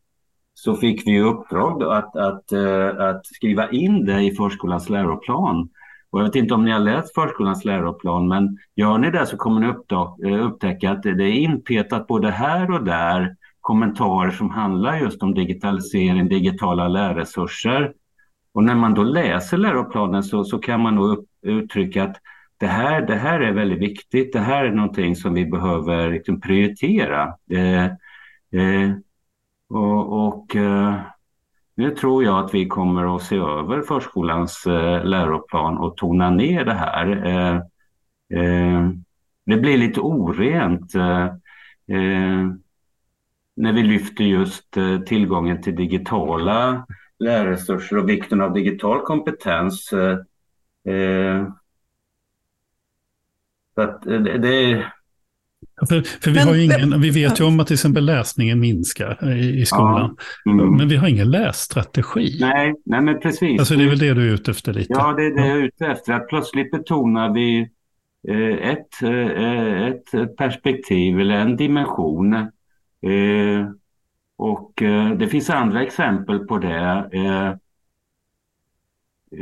[0.55, 5.68] så fick vi uppdrag att, att, eh, att skriva in det i förskolans läroplan.
[6.15, 9.37] Och jag vet inte om ni har läst förskolans läroplan, men gör ni det så
[9.37, 9.67] kommer ni
[10.29, 15.35] eh, upptäcka att det är inpetat både här och där kommentarer som handlar just om
[15.35, 17.93] digitalisering, digitala lärresurser.
[18.53, 22.17] Och när man då läser läroplanen så, så kan man då uttrycka att
[22.59, 24.33] det här, det här är väldigt viktigt.
[24.33, 27.35] Det här är någonting som vi behöver liksom prioritera.
[27.51, 28.93] Eh, eh,
[29.69, 30.95] och, och eh,
[31.75, 36.64] nu tror jag att vi kommer att se över förskolans eh, läroplan och tona ner
[36.64, 37.27] det här.
[37.27, 37.57] Eh,
[38.41, 38.91] eh,
[39.47, 41.25] det blir lite orent eh,
[41.87, 42.49] eh,
[43.57, 46.87] när vi lyfter just eh, tillgången till digitala
[47.18, 49.89] lärresurser och vikten av digital kompetens.
[53.75, 54.85] Så att det,
[55.89, 59.61] för, för vi, har ingen, vi vet ju om att till exempel läsningen minskar i,
[59.61, 60.17] i skolan.
[60.45, 60.77] Ja, mm.
[60.77, 62.39] Men vi har ingen lässtrategi.
[62.41, 63.61] Nej, nej, men precis.
[63.61, 64.93] Alltså det är väl det du är ute efter lite?
[64.93, 66.12] Ja, det är det jag är ute efter.
[66.12, 67.69] Att plötsligt betonar vi
[68.29, 72.35] eh, ett, eh, ett perspektiv eller en dimension.
[72.35, 73.69] Eh,
[74.37, 77.09] och eh, det finns andra exempel på det.
[77.12, 77.49] Eh,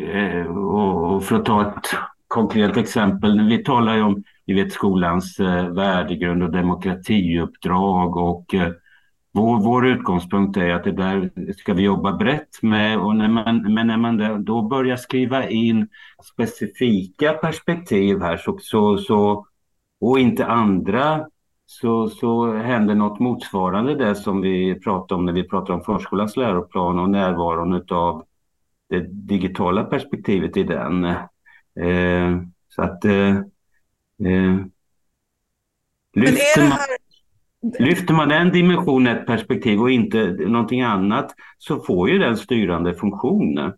[0.07, 1.87] eh, och, och för att ta ett
[2.29, 3.49] konkret exempel.
[3.49, 8.73] Vi talar ju om vi vet, skolans eh, värdegrund och demokratiuppdrag och eh,
[9.33, 13.75] vår, vår utgångspunkt är att det där ska vi jobba brett med och när man,
[13.75, 15.89] men när man då börjar skriva in
[16.35, 19.47] specifika perspektiv här så, så, så,
[20.01, 21.27] och inte andra
[21.67, 26.37] så, så händer något motsvarande det som vi pratar om när vi pratar om förskolans
[26.37, 28.25] läroplan och närvaron av
[28.89, 31.05] det digitala perspektivet i den.
[31.81, 33.37] Eh, så att eh,
[34.25, 34.65] Eh,
[36.15, 36.79] lyfter, man,
[37.79, 42.95] lyfter man den dimensionen, ett perspektiv och inte någonting annat så får ju den styrande
[42.95, 43.75] funktioner.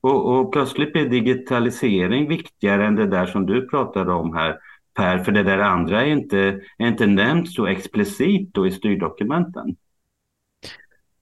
[0.00, 4.58] Och, och plötsligt blir digitalisering viktigare än det där som du pratade om här
[4.98, 9.76] Per, för det där andra är inte, är inte nämnt så explicit då i styrdokumenten.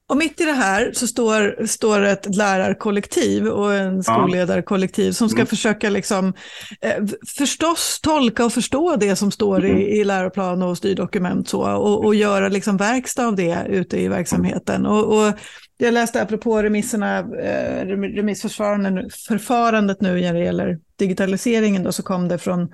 [0.09, 5.38] Och mitt i det här så står, står ett lärarkollektiv och en skolledarkollektiv som ska
[5.38, 5.46] mm.
[5.46, 6.34] försöka liksom,
[6.80, 7.04] eh,
[7.38, 9.82] förstås tolka och förstå det som står i, mm.
[9.82, 14.86] i läroplan och styrdokument så, och, och göra liksom verkstad av det ute i verksamheten.
[14.86, 15.32] Och, och
[15.78, 22.38] jag läste apropå remisserna, eh, remissförfarandet nu när det gäller digitaliseringen då, så kom det
[22.38, 22.68] från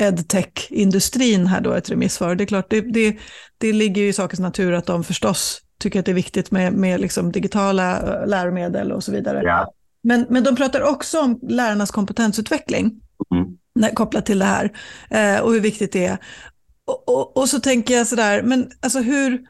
[0.00, 2.34] edtech-industrin här då ett remissvar.
[2.34, 3.16] Det är klart, det, det,
[3.58, 6.72] det ligger ju i sakens natur att de förstås tycker att det är viktigt med,
[6.72, 9.42] med liksom digitala eh, läromedel och så vidare.
[9.44, 9.72] Ja.
[10.02, 13.00] Men, men de pratar också om lärarnas kompetensutveckling
[13.34, 13.94] mm.
[13.94, 14.72] kopplat till det här
[15.10, 16.18] eh, och hur viktigt det är.
[16.86, 19.40] Och, och, och, så tänker jag sådär, men alltså hur...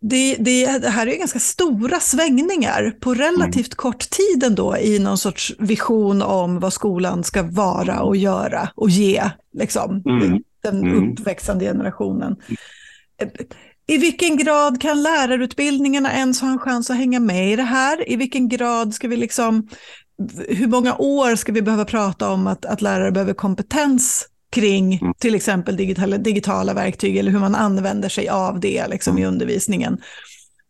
[0.00, 3.76] Det, det, det här är ju ganska stora svängningar på relativt mm.
[3.76, 8.90] kort tid ändå i någon sorts vision om vad skolan ska vara och göra och
[8.90, 10.42] ge liksom, mm.
[10.62, 11.12] den mm.
[11.12, 12.36] uppväxande generationen.
[13.90, 18.10] I vilken grad kan lärarutbildningarna ens ha en chans att hänga med i det här?
[18.10, 19.68] I vilken grad ska vi liksom,
[20.48, 25.14] hur många år ska vi behöva prata om att, att lärare behöver kompetens kring mm.
[25.18, 29.34] till exempel digitala, digitala verktyg eller hur man använder sig av det liksom, i mm.
[29.34, 29.98] undervisningen?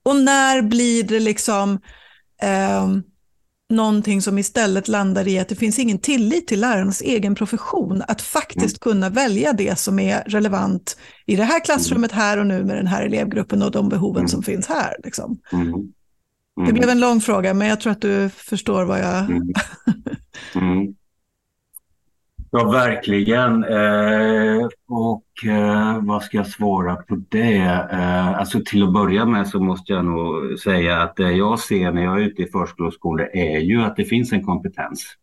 [0.03, 1.81] Och när blir det liksom
[2.43, 2.87] eh,
[3.71, 8.23] någonting som istället landar i att det finns ingen tillit till lärarnas egen profession att
[8.23, 8.93] faktiskt mm.
[8.93, 10.97] kunna välja det som är relevant
[11.27, 14.29] i det här klassrummet här och nu med den här elevgruppen och de behoven mm.
[14.29, 14.97] som finns här.
[15.05, 15.39] Liksom.
[15.53, 15.69] Mm.
[15.69, 15.93] Mm.
[16.67, 19.27] Det blev en lång fråga, men jag tror att du förstår vad jag...
[22.51, 23.65] Ja, verkligen.
[23.65, 27.87] Eh, och eh, vad ska jag svara på det?
[27.93, 31.93] Eh, alltså till att börja med så måste jag nog säga att det jag ser
[31.93, 35.15] när jag är ute i förskolor är ju att det finns en kompetens.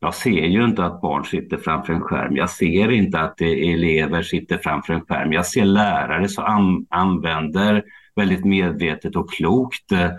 [0.00, 2.36] Jag ser ju inte att barn sitter framför en skärm.
[2.36, 5.32] Jag ser inte att elever sitter framför en skärm.
[5.32, 7.82] Jag ser lärare som an använder
[8.16, 10.10] väldigt medvetet och klokt eh,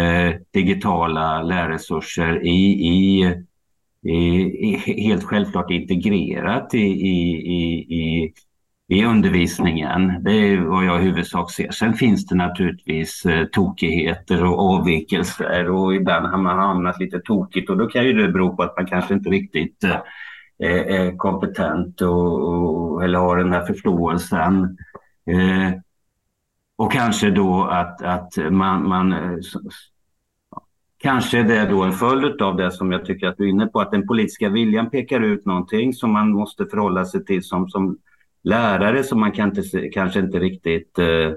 [0.00, 3.34] eh digitala lärresurser i, i
[4.08, 7.38] Eh, helt självklart integrerat i, i,
[7.94, 8.32] i,
[8.88, 10.22] i undervisningen.
[10.24, 11.70] Det är vad jag i huvudsak ser.
[11.70, 17.70] Sen finns det naturligtvis eh, tokigheter och avvikelser och ibland har man hamnat lite tokigt
[17.70, 20.00] och då kan ju det bero på att man kanske inte riktigt eh,
[20.70, 24.76] är kompetent och, och, eller har den här förståelsen.
[25.30, 25.72] Eh,
[26.76, 29.14] och kanske då att, att man, man
[31.06, 33.66] Kanske det är då en följd av det som jag tycker att du är inne
[33.66, 37.68] på, att den politiska viljan pekar ut någonting som man måste förhålla sig till som,
[37.68, 37.98] som
[38.42, 41.32] lärare som man kan inte, kanske inte riktigt eh,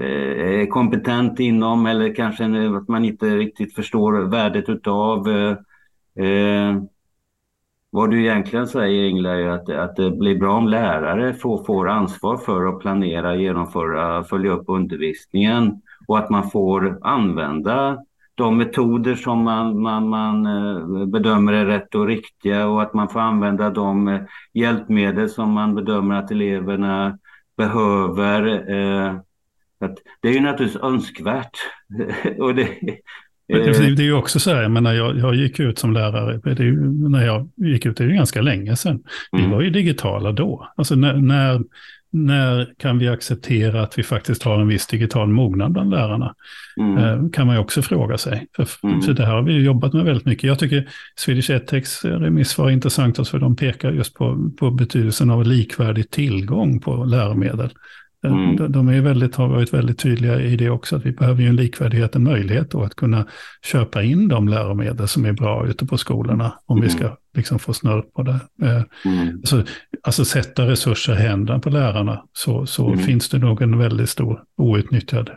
[0.00, 5.28] eh, är kompetent inom eller kanske eh, att man inte riktigt förstår värdet utav.
[5.28, 5.56] Eh,
[6.26, 6.82] eh,
[7.90, 11.88] vad du egentligen säger Ingela är att, att det blir bra om lärare får, får
[11.88, 18.04] ansvar för att planera, genomföra, följa upp undervisningen och att man får använda
[18.34, 23.08] de metoder som man, man, man eh, bedömer är rätt och riktiga och att man
[23.08, 24.20] får använda de
[24.54, 27.18] hjälpmedel som man bedömer att eleverna
[27.56, 28.42] behöver.
[29.80, 31.56] Att det är ju naturligtvis önskvärt.
[32.38, 32.68] och det,
[33.46, 36.64] det, är ju också så här, jag menar, jag, jag gick ut som lärare, det
[36.64, 39.02] ju, när jag gick ut, det är ju ganska länge sedan.
[39.32, 39.44] Mm.
[39.44, 40.68] Vi var ju digitala då.
[40.76, 41.60] Alltså när, när,
[42.12, 46.34] när, kan vi acceptera att vi faktiskt har en viss digital mognad bland lärarna?
[46.76, 46.98] Mm.
[46.98, 48.46] Eh, kan man ju också fråga sig.
[48.56, 49.02] För, mm.
[49.02, 50.44] för det här har vi jobbat med väldigt mycket.
[50.44, 55.44] Jag tycker Swedish Edtechs remissvar är intressant, för de pekar just på, på betydelsen av
[55.44, 57.70] likvärdig tillgång på läromedel.
[58.24, 58.56] Mm.
[58.56, 61.48] De, de är väldigt, har varit väldigt tydliga i det också, att vi behöver ju
[61.48, 63.26] en likvärdighet, en möjlighet då att kunna
[63.64, 66.88] köpa in de läromedel som är bra ute på skolorna, om mm.
[66.88, 68.40] vi ska liksom få snurr på det.
[68.62, 69.36] Eh, mm.
[69.36, 69.64] Alltså,
[70.02, 72.98] alltså sätta resurser i händerna på lärarna, så, så mm.
[72.98, 75.30] finns det nog en väldigt stor outnyttjad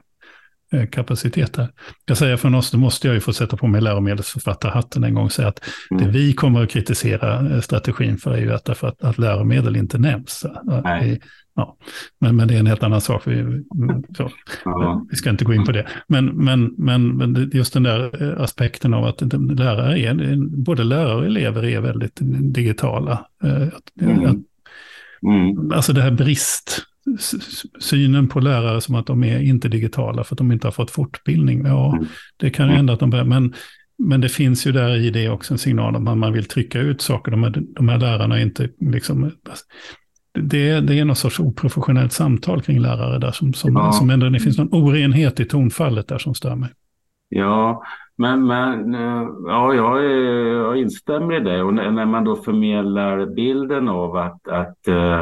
[0.92, 1.70] kapacitet där.
[2.06, 5.26] Jag säger från oss, då måste jag ju få sätta på mig läromedelsförfattarhatten en gång
[5.26, 5.60] och säga att
[5.92, 6.04] mm.
[6.04, 9.98] det vi kommer att kritisera eh, strategin för är ju att, att, att läromedel inte
[9.98, 10.46] nämns.
[11.04, 11.20] I,
[11.58, 11.78] Ja,
[12.20, 13.28] men, men det är en helt annan sak.
[13.28, 13.64] Vi,
[14.64, 15.06] ja.
[15.10, 15.88] vi ska inte gå in på det.
[16.08, 21.26] Men, men, men, just den där eh, aspekten av att lärare är, både lärare och
[21.26, 22.20] elever är väldigt
[22.54, 23.26] digitala.
[23.44, 23.68] Eh,
[24.02, 24.44] mm.
[25.24, 25.72] Mm.
[25.72, 26.86] Alltså det här brist,
[27.80, 30.92] synen på lärare som att de är inte digitala för att de inte har fått
[30.92, 31.66] fortbildning.
[31.66, 32.06] Ja, mm.
[32.38, 33.54] det kan ju hända att de börjar, men
[33.98, 36.80] men det finns ju där i det också en signal om att man vill trycka
[36.80, 37.32] ut saker.
[37.32, 39.32] De här, de här lärarna är inte liksom
[40.34, 43.92] det, det är någon sorts oprofessionellt samtal kring lärare där som, som, ja.
[43.92, 46.70] som ändå, det finns någon orenhet i tonfallet där som stör mig.
[47.30, 47.84] Ja,
[48.18, 48.94] men, men
[49.48, 50.04] ja, jag,
[50.56, 55.22] jag instämmer i det och när, när man då förmedlar bilden av att, att eh,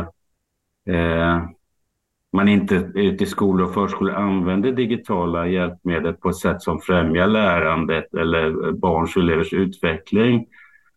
[0.95, 1.43] eh,
[2.34, 7.27] man inte ute i skolor och förskolor använder digitala hjälpmedel på ett sätt som främjar
[7.27, 10.45] lärandet eller barns och elevers utveckling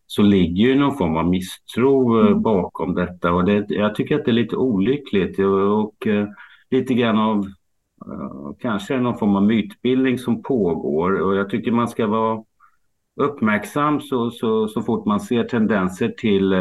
[0.07, 2.41] så ligger ju någon form av misstro eh, mm.
[2.41, 6.27] bakom detta och det, jag tycker att det är lite olyckligt och, och eh,
[6.69, 7.37] lite grann av
[8.07, 12.43] uh, kanske någon form av mytbildning som pågår och jag tycker man ska vara
[13.15, 16.53] uppmärksam så, så, så fort man ser tendenser till,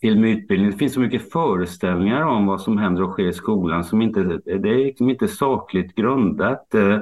[0.00, 0.70] film och utbildning.
[0.70, 4.22] Det finns så mycket föreställningar om vad som händer och sker i skolan som inte
[4.44, 6.74] det är liksom inte sakligt grundat.
[6.74, 6.98] Eh,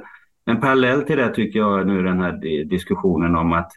[0.46, 3.70] en parallell till det tycker jag nu den här diskussionen om att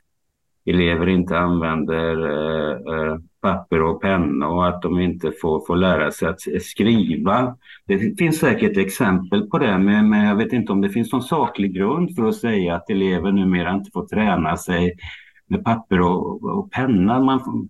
[0.65, 6.11] elever inte använder eh, eh, papper och penna och att de inte får, får lära
[6.11, 7.55] sig att skriva.
[7.85, 11.23] Det finns säkert exempel på det, men, men jag vet inte om det finns någon
[11.23, 14.93] saklig grund för att säga att elever numera inte får träna sig
[15.47, 17.19] med papper och, och penna.
[17.19, 17.69] Man,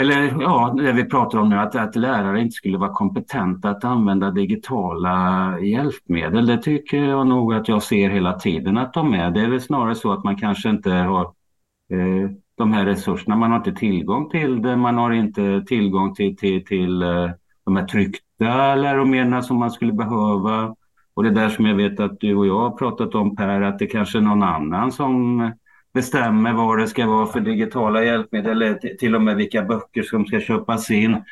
[0.00, 3.84] eller ja, det vi pratar om nu, att, att lärare inte skulle vara kompetenta att
[3.84, 6.46] använda digitala hjälpmedel.
[6.46, 9.30] Det tycker jag nog att jag ser hela tiden att de är.
[9.30, 11.32] Det är väl snarare så att man kanske inte har
[11.92, 13.36] Eh, de här resurserna.
[13.36, 17.30] Man har inte tillgång till det, man har inte tillgång till, till, till eh,
[17.64, 20.76] de här tryckta läromedlen som man skulle behöva.
[21.14, 23.78] Och det där som jag vet att du och jag har pratat om Per, att
[23.78, 25.40] det kanske är någon annan som
[25.94, 30.26] bestämmer vad det ska vara för digitala hjälpmedel eller till och med vilka böcker som
[30.26, 31.24] ska köpas in.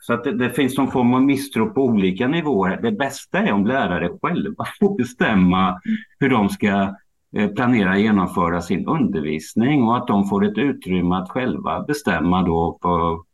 [0.00, 2.78] Så att det, det, finns någon form av misstro på olika nivåer.
[2.82, 5.80] Det bästa är om lärare själva får bestämma
[6.18, 6.94] hur de ska
[7.36, 12.42] eh, planera och genomföra sin undervisning och att de får ett utrymme att själva bestämma
[12.42, 13.24] då på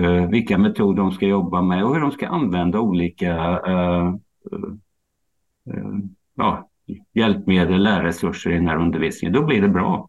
[0.00, 4.14] eh, vilka metoder de ska jobba med och hur de ska använda olika eh,
[4.52, 4.70] eh,
[5.70, 5.98] eh
[6.34, 6.68] ja,
[7.14, 9.32] hjälpmedel, lärresurser i den här undervisningen.
[9.32, 10.08] Då blir det bra.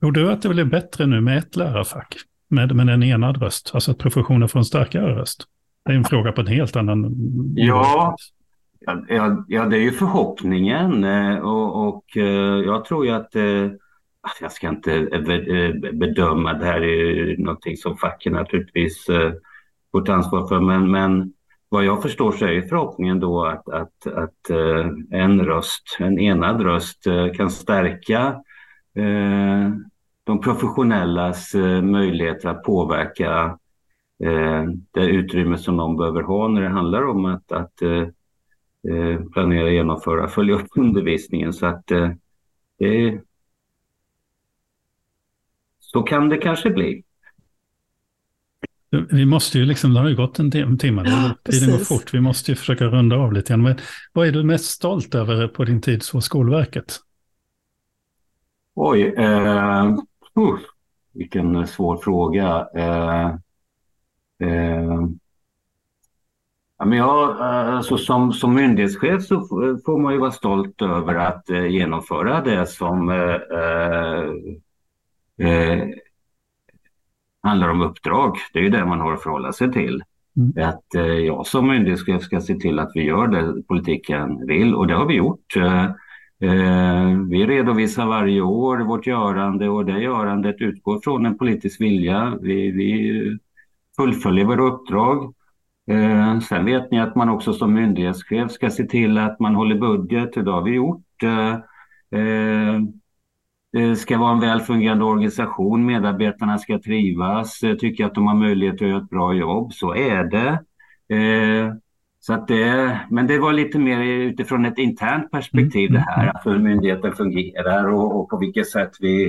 [0.00, 2.16] Tror du att det blir bättre nu med ett lärarfack?
[2.48, 5.44] Med, med en enad röst, alltså att professionen får en starkare röst?
[5.84, 7.14] Det är en fråga på en helt annan...
[7.54, 8.16] Ja,
[9.08, 13.70] Ja, ja, det är ju förhoppningen eh, och, och eh, jag tror ju att eh,
[14.40, 15.00] jag ska inte
[15.92, 19.06] bedöma, det här är någonting som facken naturligtvis
[19.92, 21.32] får ta ansvar för, men, men
[21.68, 26.60] vad jag förstår så är förhoppningen då att, att, att eh, en röst, en enad
[26.60, 28.42] röst eh, kan stärka
[28.94, 29.70] eh,
[30.24, 33.58] de professionellas möjligheter att påverka
[34.90, 37.72] det utrymme som de behöver ha när det handlar om att, att
[39.32, 41.52] planera, genomföra, följa upp undervisningen.
[41.52, 41.86] Så att
[42.78, 43.20] det,
[45.78, 47.04] så kan det kanske bli.
[48.90, 52.20] Vi måste ju liksom, det har ju gått en timme, ja, tiden går fort, vi
[52.20, 53.62] måste ju försöka runda av lite grann.
[53.62, 53.76] Men
[54.12, 56.96] vad är du mest stolt över på din tid som Skolverket?
[58.74, 59.84] Oj, eh,
[60.36, 60.58] uh,
[61.18, 62.68] vilken svår fråga.
[62.74, 63.26] Eh,
[64.48, 65.08] eh,
[66.78, 69.40] ja, men jag, alltså som, som myndighetschef så
[69.84, 73.34] får man ju vara stolt över att eh, genomföra det som eh,
[75.48, 75.88] eh,
[77.48, 78.36] handlar om uppdrag.
[78.52, 80.02] Det är ju det man har att förhålla sig till.
[80.36, 80.68] Mm.
[80.68, 84.86] Att eh, jag som myndighetschef ska se till att vi gör det politiken vill och
[84.86, 85.56] det har vi gjort.
[85.56, 85.84] Eh,
[86.50, 92.38] eh, vi redovisar varje år vårt görande och det görandet utgår från en politisk vilja.
[92.40, 93.38] Vi, vi
[93.96, 95.34] fullföljer våra uppdrag.
[96.48, 100.32] Sen vet ni att man också som myndighetschef ska se till att man håller budget.
[100.34, 101.04] Det har vi gjort.
[103.76, 108.26] Eh, eh, det ska vara en väl fungerande organisation, medarbetarna ska trivas, tycka att de
[108.26, 109.72] har möjlighet att göra ett bra jobb.
[109.72, 110.64] Så är det.
[111.16, 111.74] Eh,
[112.20, 116.46] så att det men det var lite mer utifrån ett internt perspektiv det här, att
[116.46, 119.26] hur myndigheten fungerar och, och på vilket sätt vi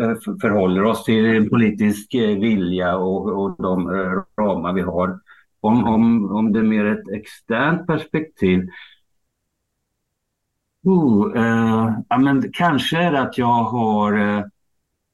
[0.00, 3.88] eh, förhåller oss till politisk eh, vilja och, och de
[4.38, 5.20] ramar vi har.
[5.60, 8.68] Om, om, om det är mer ett externt perspektiv
[10.84, 14.44] Oh, eh, ja, men kanske är det att jag har, eh,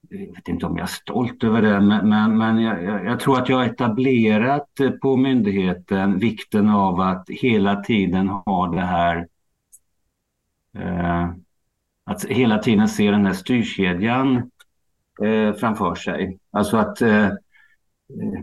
[0.08, 3.38] jag vet inte om jag är stolt över det, men, men, men jag, jag, tror
[3.38, 9.28] att jag har etablerat eh, på myndigheten vikten av att hela tiden ha det här,
[10.78, 11.30] eh,
[12.04, 14.50] att hela tiden se den här styrkedjan
[15.22, 16.38] eh, framför sig.
[16.50, 17.28] Alltså att eh,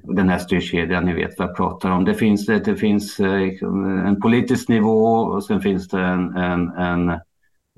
[0.03, 2.05] den här styrkedjan, ni vet vad jag pratar om.
[2.05, 3.41] Det finns, det finns eh,
[4.07, 7.09] en politisk nivå och sen finns det en, en, en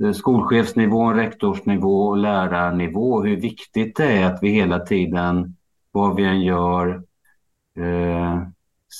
[0.04, 3.24] eh, skolchefsnivå, rektorsnivå och lärarnivå.
[3.24, 5.56] Hur viktigt det är att vi hela tiden,
[5.92, 7.04] vad vi än gör,
[7.80, 8.42] eh,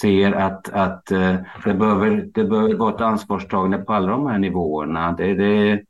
[0.02, 1.36] ser att, att eh,
[1.66, 5.12] det, behöver, det behöver vara ett ansvarstagande på alla de här nivåerna.
[5.12, 5.82] Det, det,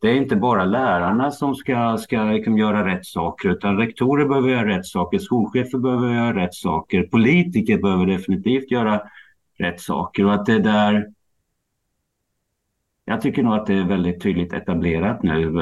[0.00, 4.48] det är inte bara lärarna som ska, ska liksom göra rätt saker utan rektorer behöver
[4.48, 9.02] göra rätt saker, skolchefer behöver göra rätt saker, politiker behöver definitivt göra
[9.58, 11.06] rätt saker och att det där
[13.04, 15.52] jag tycker nog att det är väldigt tydligt etablerat nu.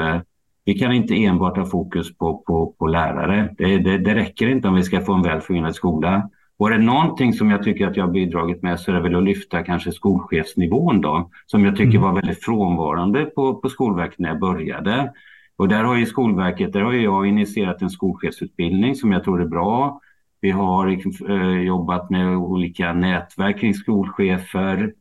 [0.65, 3.55] Vi kan inte enbart ha fokus på, på, på lärare.
[3.57, 6.29] Det, det, det räcker inte om vi ska få en väl fungerande skola.
[6.59, 9.01] Och är det någonting som jag tycker att jag har bidragit med så är det
[9.01, 12.01] väl att lyfta kanske skolchefsnivån då, som jag tycker mm.
[12.01, 15.13] var väldigt frånvarande på, på Skolverket när jag började.
[15.55, 19.45] Och där har ju Skolverket, där har jag initierat en skolchefsutbildning som jag tror är
[19.45, 20.01] bra.
[20.41, 20.87] Vi har
[21.29, 24.93] eh, jobbat med olika nätverk kring skolchefer.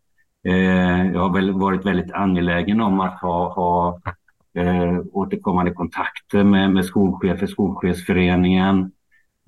[0.49, 4.01] Eh, jag har väl varit väldigt angelägen om att ha, ha
[4.55, 8.93] eh, återkommande kontakter med, med skolchefer, Skolchefsföreningen.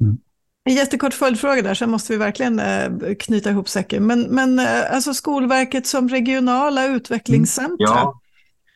[0.00, 0.18] Mm.
[0.64, 4.06] En jättekort följdfråga där, sen måste vi verkligen eh, knyta ihop säcken.
[4.06, 8.12] Men, men eh, alltså Skolverket som regionala utvecklingscentra, mm.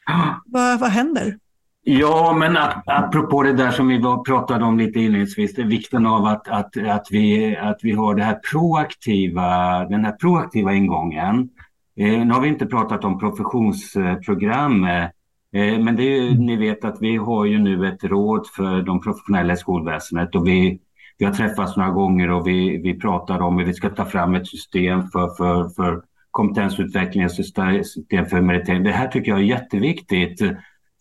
[0.06, 0.42] ja.
[0.46, 1.38] vad, vad händer?
[1.86, 2.56] Ja, men
[2.86, 6.76] apropå det där som vi pratade om lite inledningsvis, det är vikten av att, att,
[6.76, 11.48] att, vi, att vi har det här proaktiva, den här proaktiva ingången.
[11.96, 15.08] Eh, nu har vi inte pratat om professionsprogram, eh,
[15.52, 16.46] men det är ju, mm.
[16.46, 20.46] ni vet att vi har ju nu ett råd för de professionella i skolväsendet och
[20.46, 20.78] vi,
[21.18, 24.34] vi har träffats några gånger och vi, vi pratar om hur vi ska ta fram
[24.34, 28.82] ett system för, för, för kompetensutveckling, system för meritering.
[28.82, 30.40] Det här tycker jag är jätteviktigt.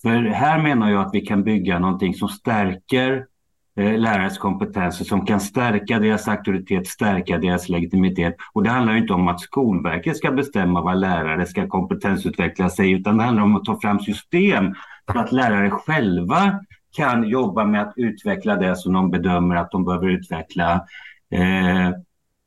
[0.02, 3.33] För här menar jag att vi kan bygga någonting som stärker Eh,
[3.76, 8.36] Eh, lärares kompetenser som kan stärka deras auktoritet, stärka deras legitimitet.
[8.54, 13.18] Och det handlar inte om att Skolverket ska bestämma vad lärare ska kompetensutveckla sig, utan
[13.18, 14.74] det handlar om att ta fram system
[15.12, 16.60] för att lärare själva
[16.96, 20.86] kan jobba med att utveckla det som de bedömer att de behöver utveckla.
[21.32, 21.92] Eh,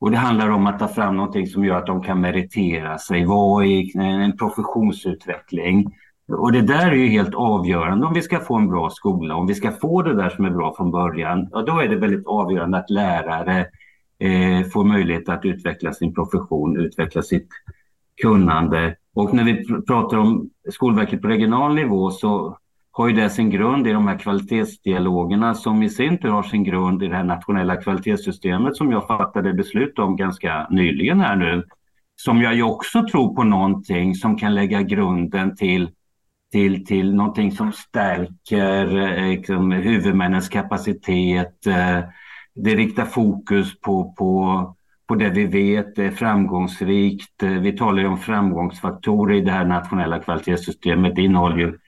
[0.00, 3.24] och det handlar om att ta fram någonting som gör att de kan meritera sig,
[3.24, 5.94] vara i en professionsutveckling.
[6.28, 9.46] Och det där är ju helt avgörande om vi ska få en bra skola, om
[9.46, 11.48] vi ska få det där som är bra från början.
[11.52, 13.66] Ja, då är det väldigt avgörande att lärare
[14.18, 17.48] eh, får möjlighet att utveckla sin profession, utveckla sitt
[18.22, 18.96] kunnande.
[19.14, 22.58] Och när vi pratar om Skolverket på regional nivå så
[22.90, 26.64] har ju det sin grund i de här kvalitetsdialogerna som i sin tur har sin
[26.64, 31.64] grund i det här nationella kvalitetssystemet som jag fattade beslut om ganska nyligen här nu.
[32.16, 35.90] Som jag ju också tror på någonting som kan lägga grunden till
[36.56, 41.66] till, till någonting som stärker eh, liksom, huvudmännens kapacitet.
[41.66, 42.00] Eh,
[42.54, 44.74] det riktar fokus på, på,
[45.08, 47.42] på det vi vet är framgångsrikt.
[47.42, 51.16] Eh, vi talar ju om framgångsfaktorer i det här nationella kvalitetssystemet.
[51.16, 51.78] Det innehåller ju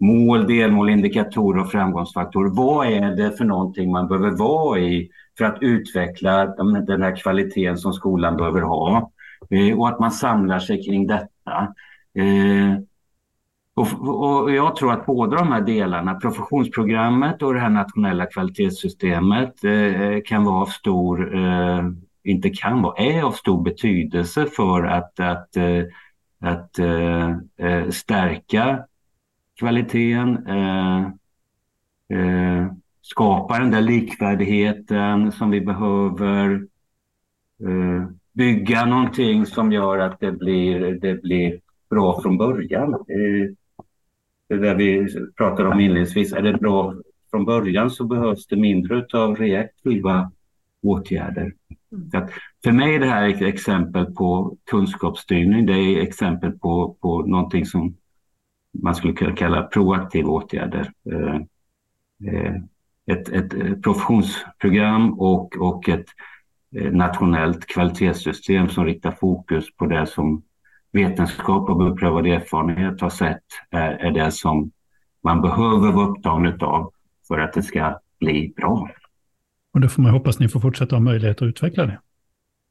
[0.00, 2.50] mål, delmål, indikatorer och framgångsfaktorer.
[2.50, 6.46] Vad är det för någonting man behöver vara i för att utveckla
[6.86, 9.10] den här kvaliteten som skolan behöver ha?
[9.76, 11.74] Och att man samlar sig kring detta.
[13.78, 19.64] Och, och, jag tror att båda de här delarna, professionsprogrammet och det här nationella kvalitetssystemet
[19.64, 21.90] eh, kan vara av stor, eh,
[22.24, 25.82] inte kan vara, är av stor betydelse för att, att, eh,
[26.40, 28.84] att eh, eh stärka
[29.58, 31.00] kvaliteten, eh,
[32.18, 32.72] eh,
[33.02, 36.66] skapa den där likvärdigheten som vi behöver,
[37.60, 41.60] eh, bygga någonting som gör att det blir, det blir
[41.90, 42.94] bra från början
[44.48, 46.94] det där vi pratade om inledningsvis, är det bra
[47.30, 50.30] från början så behövs det mindre av reaktiva
[50.82, 51.52] åtgärder.
[51.92, 52.28] Mm.
[52.64, 55.66] för mig är det här ett exempel på kunskapsstyrning.
[55.66, 57.96] Det är exempel på, på någonting som
[58.82, 60.92] man skulle kunna kalla proaktiva åtgärder.
[61.10, 61.36] Eh,
[62.32, 62.54] eh,
[63.06, 66.06] ett, ett professionsprogram och, och ett
[66.76, 70.42] eh, nationellt kvalitetssystem som riktar fokus på det som
[70.92, 74.70] vetenskap och beprövad erfarenhet har sett är, är det som
[75.24, 76.92] man behöver vara upptagen av
[77.28, 78.90] för att det ska bli bra.
[79.74, 82.00] Och då får man hoppas att ni får fortsätta ha möjlighet att utveckla det.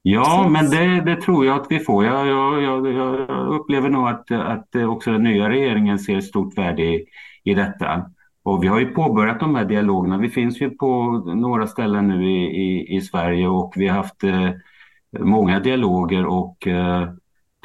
[0.01, 2.05] Ja, men det, det, tror jag att vi får.
[2.05, 6.83] Jag, jag, jag, jag, upplever nog att, att också den nya regeringen ser stort värde
[6.83, 7.05] i,
[7.43, 8.05] i detta.
[8.43, 10.17] Och vi har ju påbörjat de här dialogerna.
[10.17, 14.23] Vi finns ju på några ställen nu i, i, i Sverige och vi har haft
[14.23, 14.49] eh,
[15.19, 17.09] många dialoger och eh,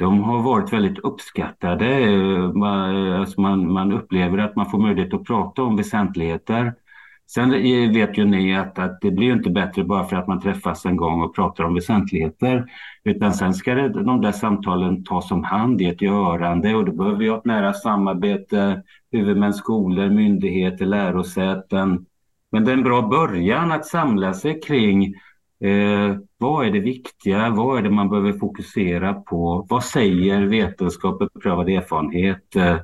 [0.03, 2.07] de har varit väldigt uppskattade.
[2.53, 6.73] Man, alltså man, man, upplever att man får möjlighet att prata om väsentligheter.
[7.27, 7.49] Sen
[7.93, 10.97] vet ju ni att, att det blir inte bättre bara för att man träffas en
[10.97, 12.65] gång och pratar om väsentligheter.
[13.03, 16.91] Utan sen ska det, de där samtalen tas om hand i ett görande och då
[16.91, 18.81] behöver vi ha ett nära samarbete,
[19.11, 22.05] huvudmän, skolor, myndigheter, lärosäten.
[22.51, 25.13] Men det är en bra början att samla sig kring
[25.63, 27.49] Eh, vad är det viktiga?
[27.49, 29.65] Vad är det man behöver fokusera på?
[29.69, 32.55] Vad säger vetenskap och beprövad erfarenhet?
[32.55, 32.77] Eh,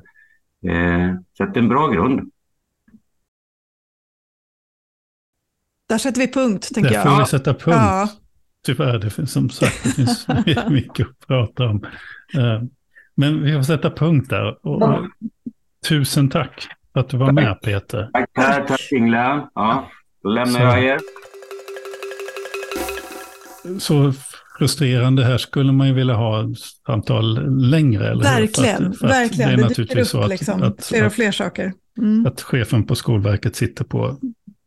[1.32, 2.32] så det är en bra grund.
[5.88, 7.06] Där sätter vi punkt, tänker jag.
[7.06, 7.66] Där får vi sätta punkt.
[7.66, 8.08] Ja.
[8.66, 10.26] Tyvärr, det finns som sagt det finns
[10.70, 11.84] mycket att prata om.
[12.34, 12.62] Eh,
[13.14, 14.66] men vi får sätta punkt där.
[14.66, 15.06] Och,
[15.88, 18.10] tusen tack för att du var med, Peter.
[18.12, 19.50] Tack, tack Ingela.
[19.54, 19.90] Ja,
[20.22, 20.60] då lämnar Så.
[20.60, 21.00] jag er
[23.78, 24.12] så
[24.58, 26.44] frustrerande här skulle man ju vilja ha
[26.86, 28.10] samtal längre.
[28.10, 29.48] Eller verkligen, för att, för att verkligen.
[29.48, 31.72] Det är naturligtvis så att, liksom, att, fler och fler saker.
[31.98, 32.26] Mm.
[32.26, 34.16] Att chefen på Skolverket sitter på,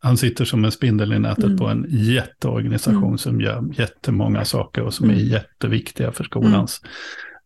[0.02, 1.58] han sitter som en spindel i nätet mm.
[1.58, 3.18] på en jätteorganisation mm.
[3.18, 5.26] som gör jättemånga saker och som är mm.
[5.26, 6.82] jätteviktiga för skolans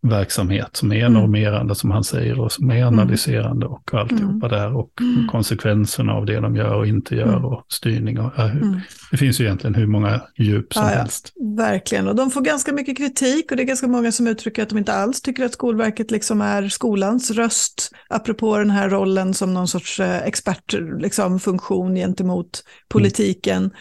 [0.02, 1.14] verksamhet som är mm.
[1.14, 2.88] normerande som han säger och som är mm.
[2.88, 4.50] analyserande och alltihopa mm.
[4.50, 5.28] där och mm.
[5.28, 7.46] konsekvenserna av det de gör och inte gör mm.
[7.46, 8.20] och styrning.
[8.20, 8.80] Och, mm.
[9.12, 11.32] Det finns ju egentligen hur många djup som ja, helst.
[11.36, 14.64] Ja, verkligen, och de får ganska mycket kritik och det är ganska många som uttrycker
[14.64, 19.34] att de inte alls tycker att Skolverket liksom är skolans röst, apropå den här rollen
[19.34, 23.72] som någon sorts eh, expertfunktion liksom, gentemot politiken.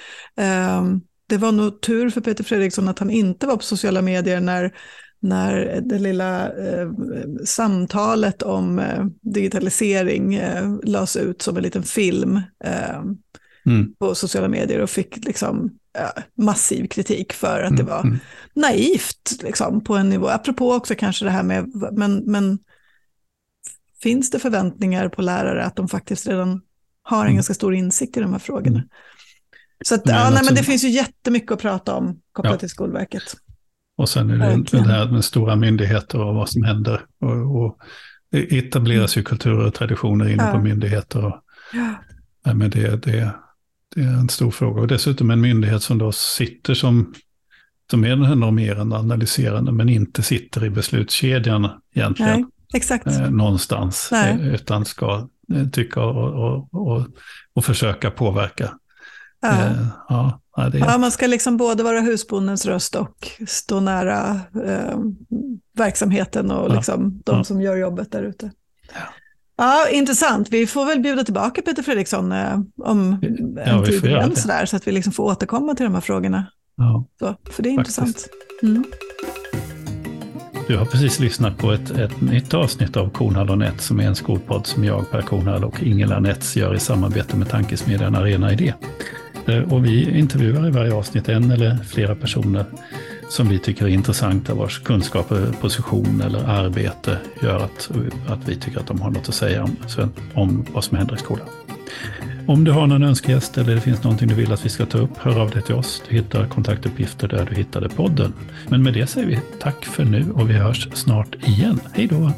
[0.79, 4.41] Um, det var nog tur för Peter Fredriksson att han inte var på sociala medier
[4.41, 4.73] när
[5.29, 6.91] när det lilla eh,
[7.45, 13.03] samtalet om eh, digitalisering eh, lades ut som en liten film eh,
[13.67, 13.95] mm.
[13.99, 15.71] på sociala medier och fick liksom
[16.39, 17.77] massiv kritik för att mm.
[17.77, 18.19] det var mm.
[18.55, 20.29] naivt liksom, på en nivå.
[20.29, 22.59] Apropå också kanske det här med, men, men
[24.03, 26.61] finns det förväntningar på lärare att de faktiskt redan
[27.03, 27.35] har en mm.
[27.35, 28.79] ganska stor insikt i de här frågorna?
[28.79, 28.89] Mm.
[29.85, 32.59] Så att, ja, nej, men det finns ju jättemycket att prata om kopplat ja.
[32.59, 33.23] till Skolverket.
[33.97, 34.81] Och sen är det okay.
[34.81, 37.01] det här med stora myndigheter och vad som händer.
[37.21, 37.79] Och, och
[38.31, 40.53] det etableras ju kulturer och traditioner inne ja.
[40.53, 41.25] på myndigheter.
[41.25, 41.41] Och,
[41.73, 42.55] ja.
[42.55, 43.31] men det, det,
[43.95, 44.81] det är en stor fråga.
[44.81, 47.15] Och dessutom en myndighet som då sitter som,
[47.91, 52.41] som är den här normerande, analyserande, men inte sitter i beslutskedjan egentligen.
[52.41, 52.45] Nej,
[52.75, 53.07] exakt.
[53.07, 54.09] Eh, någonstans.
[54.13, 54.33] Nej.
[54.33, 57.07] Eh, utan ska eh, tycka och, och, och,
[57.55, 58.73] och försöka påverka.
[59.47, 59.67] Ja.
[59.67, 60.41] Eh, ja.
[60.57, 60.79] Ja, det...
[60.79, 64.99] ja, man ska liksom både vara husbondens röst och stå nära eh,
[65.77, 66.75] verksamheten och ja.
[66.75, 67.45] liksom de ja.
[67.45, 68.51] som gör jobbet där ute.
[69.57, 70.49] Ja, intressant.
[70.51, 73.19] Vi får väl bjuda tillbaka Peter Fredriksson eh, om
[73.65, 76.47] en tid igen, så, där, så att vi liksom får återkomma till de här frågorna.
[76.77, 77.99] Ja, så, för det är faktiskt.
[77.99, 78.29] intressant.
[78.63, 78.85] Mm.
[80.69, 84.05] Du har precis lyssnat på ett, ett nytt avsnitt av Kornhall och Nets som är
[84.05, 88.53] en skolpodd som jag, Per Kornhall och Ingela Nets gör i samarbete med tankesmedjan Arena
[88.53, 88.75] Idé.
[89.47, 92.65] Eh, och vi intervjuar i varje avsnitt en eller flera personer
[93.29, 97.91] som vi tycker är intressanta, vars kunskaper, position eller arbete gör att,
[98.29, 99.77] att vi tycker att de har något att säga om,
[100.35, 101.47] om vad som händer i skolan.
[102.47, 104.99] Om du har någon önskegäst eller det finns någonting du vill att vi ska ta
[104.99, 106.03] upp, hör av dig till oss.
[106.09, 108.33] Du hittar kontaktuppgifter där du hittade podden.
[108.69, 111.81] Men med det säger vi tack för nu och vi hörs snart igen.
[111.93, 112.33] Hej då!